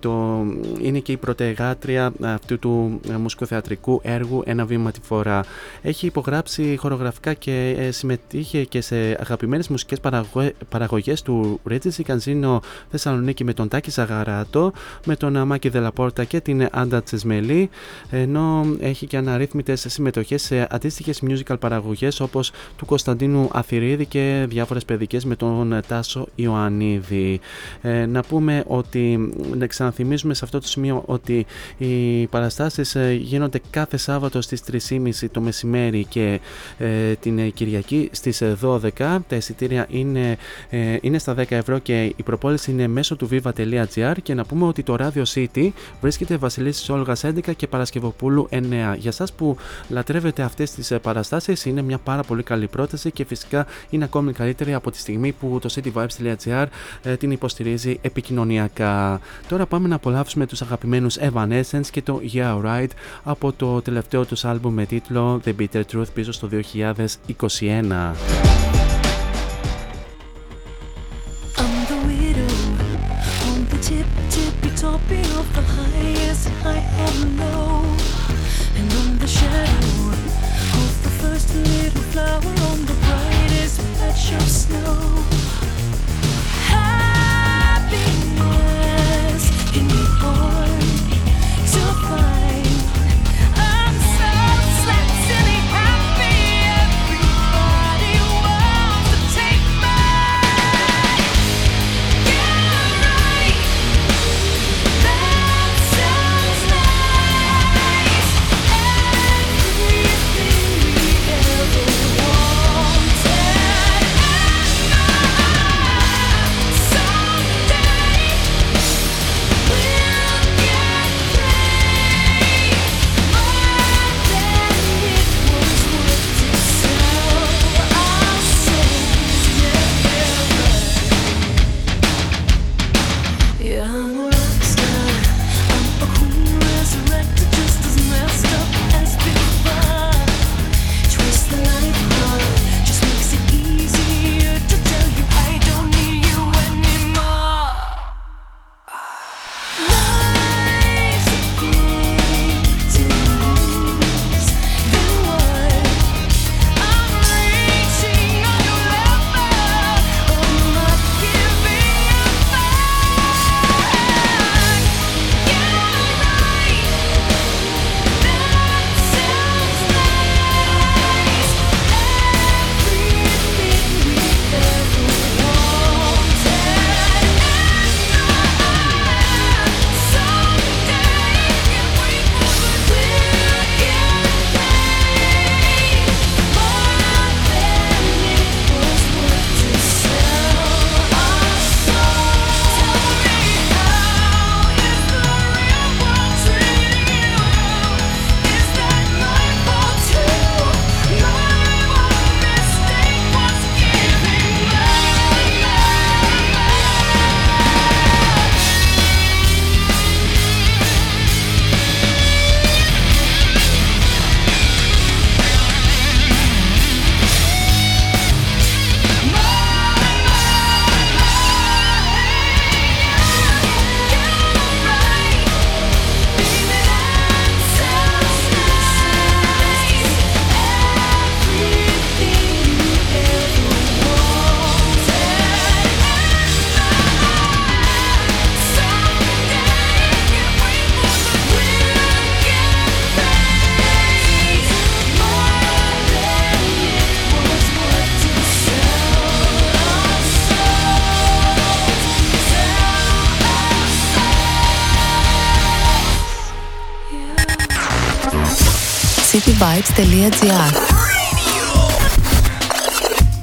[0.00, 0.44] το,
[0.80, 5.44] είναι και η πρωτεγάτρια αυτού του μουσικοθεατρικού έργου «Ένα βήμα τη φορά».
[5.82, 10.00] Έχει υπογράψει χορογραφικά και ε, συμμετείχε και σε αγαπημένες μουσικές
[10.68, 14.72] παραγωγές του Ρέτζι Κανζίνο Θεσσαλονίκη με τον Τάκη Ζαγαράτο,
[15.04, 17.70] με τον Μάκη Δελαπόρτα και την Άντα Τσεσμελή,
[18.10, 24.84] ενώ έχει και αναρρύθμιτες συμμετοχές σε αντίστοιχες musical παραγωγές όπως του Κωνσταντίνου Αθυρίδη και διάφορες
[24.84, 27.40] παιδικές με τον Τάσο Ιωαννίδη.
[27.82, 31.46] Ε, να πούμε ότι, να ξαναθυμίσουμε σε αυτό το σημείο ότι
[31.78, 36.40] οι παραστάσεις ε, γίνονται κάθε Σάββατο στις 3.30 το μεσημέρι και
[36.78, 38.90] ε, την Κυριακή στις 12.
[39.28, 40.36] Τα εισιτήρια είναι,
[40.70, 44.66] ε, είναι στα 10 ευρώ και η προπόληση είναι μέσω του viva.gr και να πούμε
[44.66, 45.70] ότι το Radio City
[46.00, 48.56] βρίσκεται Βασιλίσσης Όλγας 11 και Παρασκευοπούλου 9.
[48.96, 49.56] Για σας που
[49.88, 54.32] λατρεύετε αυτές τις ε, παραστάσεις είναι μια πάρα πολύ καλή πρόταση και φυσικά είναι ακόμη
[54.32, 56.66] καλύτερη από τη στιγμή που το cityvibes.gr
[57.02, 59.20] ε, την υποστηρίζει επικοινωνιακά.
[59.48, 62.90] Τώρα πάμε να απολαύσουμε τους αγαπημένους Evanescence και το Yeah Right
[63.24, 68.14] από το τελευταίο τους άλμπουμ με τίτλο The Bitter Truth πίσω στο 2021.
[81.50, 82.52] Everything we ever
[85.20, 85.37] wanted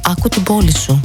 [0.02, 1.00] Άκου την πόλη σου.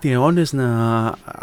[0.00, 0.66] Κάτι αιώνες να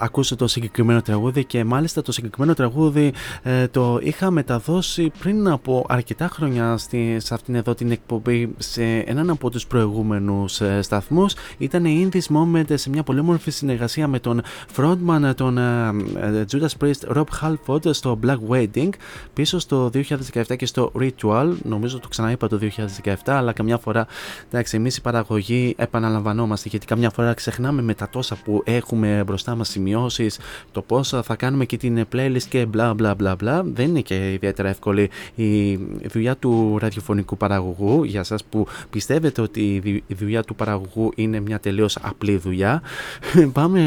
[0.05, 3.13] ακούσω το συγκεκριμένο τραγούδι και μάλιστα το συγκεκριμένο τραγούδι
[3.43, 8.83] ε, το είχα μεταδώσει πριν από αρκετά χρόνια στη, σε αυτήν εδώ την εκπομπή σε
[8.83, 11.33] έναν από τους προηγούμενους ε, σταθμούς.
[11.57, 14.41] Ήταν η In This Moment σε μια πολύ όμορφη συνεργασία με τον
[14.75, 18.89] frontman τον ε, ε, Judas Priest Rob Halford στο Black Wedding
[19.33, 19.89] πίσω στο
[20.33, 21.53] 2017 και στο Ritual.
[21.63, 22.59] Νομίζω το ξαναείπα το
[23.03, 24.07] 2017 αλλά καμιά φορά
[24.47, 29.55] εντάξει εμείς η παραγωγή επαναλαμβανόμαστε γιατί καμιά φορά ξεχνάμε με τα τόσα που έχουμε μπροστά
[29.55, 30.39] μας σημειώσεις
[30.71, 34.33] το πώς θα κάνουμε και την playlist και μπλα μπλα μπλα μπλα δεν είναι και
[34.33, 35.75] ιδιαίτερα εύκολη η
[36.11, 38.03] δουλειά του ραδιοφωνικού παραγωγού.
[38.03, 42.37] Για σας που πιστεύετε ότι η δου- η δουλειά του παραγωγού είναι μια τελείως απλή
[42.37, 42.81] δουλειά
[43.53, 43.81] πάμε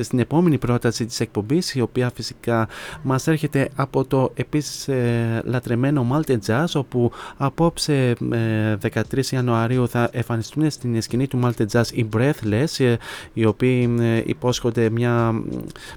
[0.00, 2.68] στην επόμενη πρόταση της εκπομπής η οποία φυσικά
[3.02, 8.76] μας έρχεται από το επίσης ε, λατρεμένο Malte Jazz όπου απόψε ε,
[9.12, 12.94] 13 Ιανουαρίου θα εμφανιστούν στην σκηνή του Malte Jazz οι Breathless ε,
[13.32, 15.33] οι οποίοι ε, υπόσχονται μια,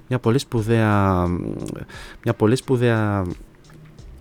[0.07, 1.25] μια πολύ σπουδαία
[2.23, 3.25] μια πολύ σπουδαία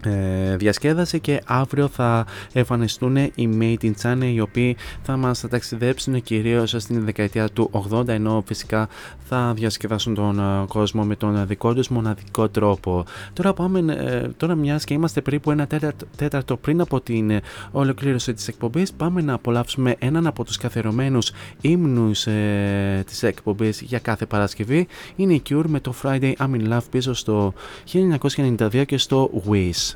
[0.06, 5.48] ε, διασκέδασε και αύριο θα εμφανιστούν οι Made in China οι οποίοι θα μας θα
[5.48, 8.88] ταξιδέψουν κυρίως στην δεκαετία του 80 ενώ φυσικά
[9.28, 13.04] θα διασκεδάσουν τον ε, κόσμο με τον δικό τους μοναδικό τρόπο.
[13.32, 18.32] Τώρα πάμε, ε, τώρα μιας και είμαστε περίπου ένα τέταρτο, τέταρτο πριν από την ολοκλήρωση
[18.32, 24.26] της εκπομπής πάμε να απολαύσουμε έναν από τους καθερωμένους ύμνους ε, της εκπομπής για κάθε
[24.26, 27.52] Παρασκευή είναι η Cure με το Friday I'm in Love πίσω στο
[27.92, 29.95] 1992 και στο Wish.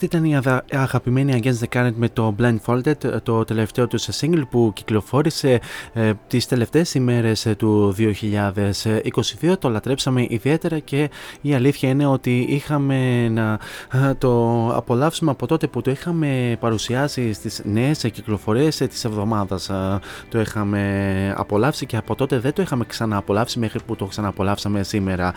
[0.00, 4.42] Αυτή ήταν η αδα- αγαπημένη Against the Current με το Blindfolded, το τελευταίο τους single
[4.50, 5.60] που κυκλοφόρησε
[5.92, 9.58] ε, τις τελευταίες ημέρες ε, του 2022.
[9.58, 11.10] Το λατρέψαμε ιδιαίτερα και
[11.40, 17.32] η αλήθεια είναι ότι είχαμε να α, το απολαύσουμε από τότε που το είχαμε παρουσιάσει
[17.32, 19.70] στις νέες κυκλοφορίες ε, της εβδομάδας.
[19.70, 24.82] Α, Το είχαμε απολαύσει και από τότε δεν το είχαμε ξανααπολαύσει μέχρι που το ξανααπολαύσαμε
[24.82, 25.32] σήμερα.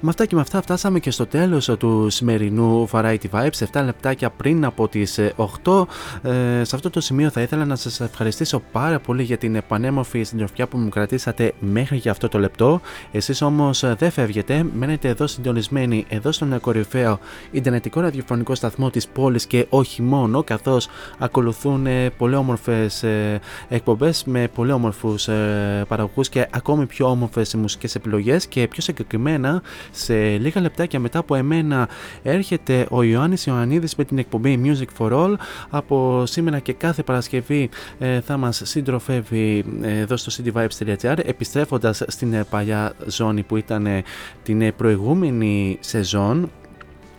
[0.00, 4.30] Με αυτά και με αυτά φτάσαμε και στο τέλος του σημερινού Variety Vibes 7 λεπτάκια
[4.30, 5.32] πριν από τις ε,
[5.64, 5.84] 8
[6.22, 10.22] ε, σε αυτό το σημείο θα ήθελα να σας ευχαριστήσω πάρα πολύ για την επανέμορφη
[10.22, 12.80] συντροφιά που μου κρατήσατε μέχρι για αυτό το λεπτό.
[13.12, 14.66] Εσείς όμως ε, δεν φεύγετε.
[14.74, 17.18] Μένετε εδώ συντονισμένοι εδώ στον κορυφαίο
[17.50, 24.24] Ιντερνετικό ραδιοφωνικό σταθμό της πόλης και όχι μόνο καθώς ακολουθούν ε, πολύ όμορφες ε, εκπομπές
[24.24, 30.14] με πολύ όμορφους ε, παραγωγούς και ακόμη πιο όμορφες μουσικές επιλογές και πιο συγκεκριμένα σε
[30.14, 31.88] λίγα λεπτάκια μετά από εμένα
[32.22, 35.34] έρχεται ο Ιωάννης Ιωαννίδης με την εκπομπή Music for All.
[35.70, 37.68] Από σήμερα και κάθε Παρασκευή
[37.98, 43.86] ε, θα μας συντροφεύει ε, εδώ στο cityvibes.gr επιστρέφοντας στην ε, παλιά ζώνη που ήταν
[43.86, 44.02] ε,
[44.42, 46.50] την ε, προηγούμενη σεζόν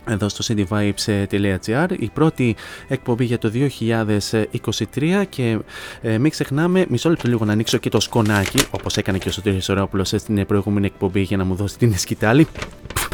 [0.08, 2.56] εδώ στο cityvibes.gr η πρώτη
[2.88, 5.58] εκπομπή για το 2023 και
[6.02, 9.32] ε, μην ξεχνάμε, μισό λεπτό λίγο να ανοίξω και το σκονάκι όπως έκανε και ο
[9.32, 12.46] Σωτήρης Σωρόπουλος στην προηγούμενη εκπομπή για να μου δώσει την σκητάλη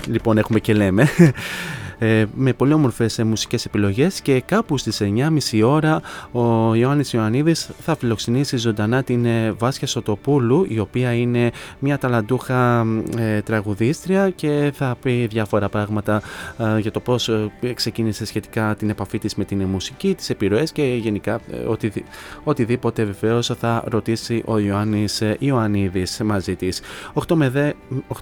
[0.08, 1.08] λοιπόν έχουμε και λέμε
[2.04, 5.00] ε, με πολύ όμορφες ε, μουσικές επιλογές και κάπου στις
[5.50, 6.00] 9.30 ώρα
[6.32, 12.86] ο Ιωάννης Ιωαννίδης θα φιλοξενήσει ζωντανά την ε, Βάσια Σωτοπούλου η οποία είναι μια ταλαντούχα
[13.16, 16.22] ε, τραγουδίστρια και θα πει διάφορα πράγματα
[16.58, 20.72] ε, για το πώς ε, ξεκίνησε σχετικά την επαφή της με την μουσική, τις επιρροές
[20.72, 22.04] και γενικά ε, οτι,
[22.44, 26.80] οτιδήποτε βεβαίως θα ρωτήσει ο Ιωάννης ε, Ιωαννίδης μαζί της.
[27.28, 27.72] 8 με, δε,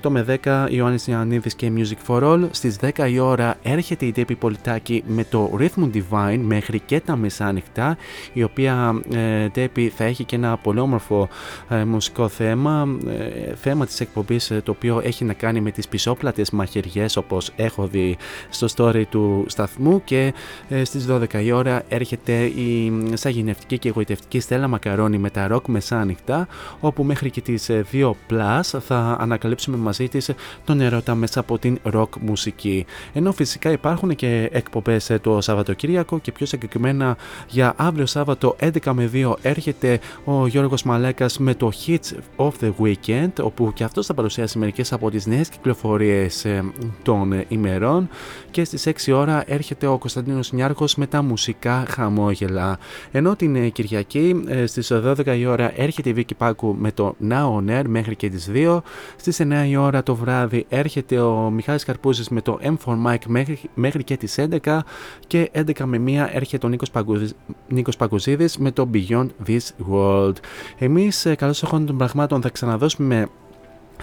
[0.02, 4.12] 8 με 10 Ιωάννης Ιωαννίδης και Music for All στις 10 η ώρα έρχεται η
[4.12, 7.96] Ντέπη Πολιτάκη με το Rhythm Divine μέχρι και τα μεσάνυχτα
[8.32, 11.28] η οποία ε, Ντέπη θα έχει και ένα πολύ όμορφο
[11.68, 15.88] ε, μουσικό θέμα ε, θέμα της εκπομπής ε, το οποίο έχει να κάνει με τις
[15.88, 18.16] πισόπλατες μαχαιριές όπως έχω δει
[18.50, 20.34] στο story του σταθμού και
[20.68, 25.66] ε, στις 12 η ώρα έρχεται η σαγηνευτική και εγωιτευτική Στέλλα Μακαρόνη με τα ροκ
[25.68, 26.48] μεσάνυχτα
[26.80, 30.30] όπου μέχρι και τις ε, 2 plus θα ανακαλύψουμε μαζί της
[30.64, 32.86] τον ερώτα μέσα από την ροκ μουσική.
[33.12, 37.16] Ενώ φυσικά υπάρχουν και εκπομπές ε, το Σαββατοκύριακο και πιο συγκεκριμένα
[37.48, 42.72] για αύριο Σάββατο 11 με 2 έρχεται ο Γιώργος Μαλέκας με το Hits of the
[42.82, 46.64] Weekend όπου και αυτός θα παρουσιάσει μερικές από τις νέες κυκλοφορίες ε,
[47.02, 48.08] των ε, ημερών.
[48.50, 52.78] Και στις 6 ώρα έρχεται ο Κωνσταντίνος Νιάρχος με τα μουσικά χαμόγελα.
[53.10, 57.16] Ενώ την ε, Κυριακή ε, στις 12 η ώρα έρχεται η Βίκη Πάκου με το
[57.28, 58.80] Now On Air μέχρι και τις 2
[59.16, 63.32] στις 9 η ώρα το βράδυ έρχεται ο Μιχάλης Καρπούζης με το M for Mike
[63.46, 64.78] μέχρι, μέχρι και τις 11
[65.26, 67.30] και 11 με 1 έρχεται ο Νίκος, Παγκουζ...
[67.68, 70.36] Νίκος Παγκουζίδης με το Beyond This World.
[70.78, 72.42] Εμείς ε, καλώς εχόντων των πραγμάτων.
[72.42, 73.28] Θα ξαναδώσουμε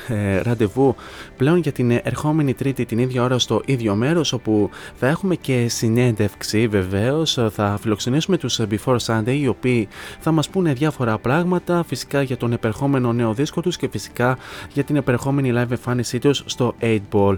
[0.08, 0.96] ε, ραντεβού
[1.38, 5.68] πλέον για την ερχόμενη Τρίτη την ίδια ώρα στο ίδιο μέρος όπου θα έχουμε και
[5.68, 7.40] συνέντευξη βεβαίως.
[7.52, 9.88] Θα φιλοξενήσουμε τους Before Sunday οι οποίοι
[10.20, 14.38] θα μας πούνε διάφορα πράγματα φυσικά για τον επερχόμενο νέο δίσκο τους και φυσικά
[14.74, 17.38] για την επερχόμενη live εμφάνισή τους στο 8 Ball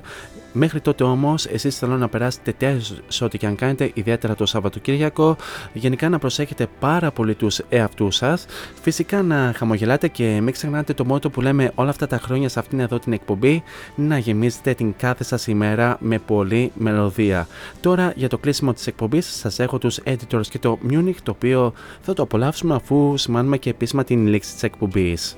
[0.54, 4.46] Μέχρι τότε όμως, εσείς θέλω να περάσετε τέλο σε ό,τι και αν κάνετε, ιδιαίτερα το
[4.46, 5.36] Σαββατοκύριακο.
[5.74, 8.46] Γενικά να προσέχετε πάρα πολύ τους εαυτούς σας.
[8.82, 12.60] Φυσικά να χαμογελάτε και μην ξεχνάτε το μότο που λέμε όλα αυτά τα χρόνια σε
[12.60, 13.64] αυτήν εδώ την εκπομπή.
[13.96, 17.48] Να γεμίζετε την κάθε σας ημέρα με πολλή μελωδία.
[17.82, 21.74] Τώρα για το κλείσιμο της εκπομπής σας έχω τους editors και το Munich το οποίο
[22.02, 25.38] θα το απολαύσουμε αφού σημάνουμε και επίσημα την λήξη της εκπομπής.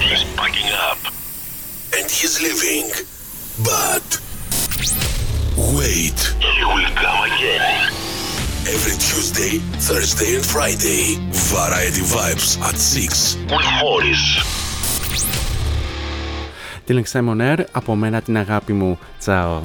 [0.00, 1.00] He's packing up
[1.96, 3.21] and he's leaving.
[3.71, 4.07] But
[5.77, 6.19] wait,
[6.55, 7.91] he will come again.
[8.75, 9.53] Every Tuesday,
[9.87, 11.03] Thursday, and Friday,
[11.53, 14.23] Variety Vibes at 6 with Morris.
[16.85, 18.99] Την Simon Air, από μένα την αγάπη μου.
[19.19, 19.61] Τσάω.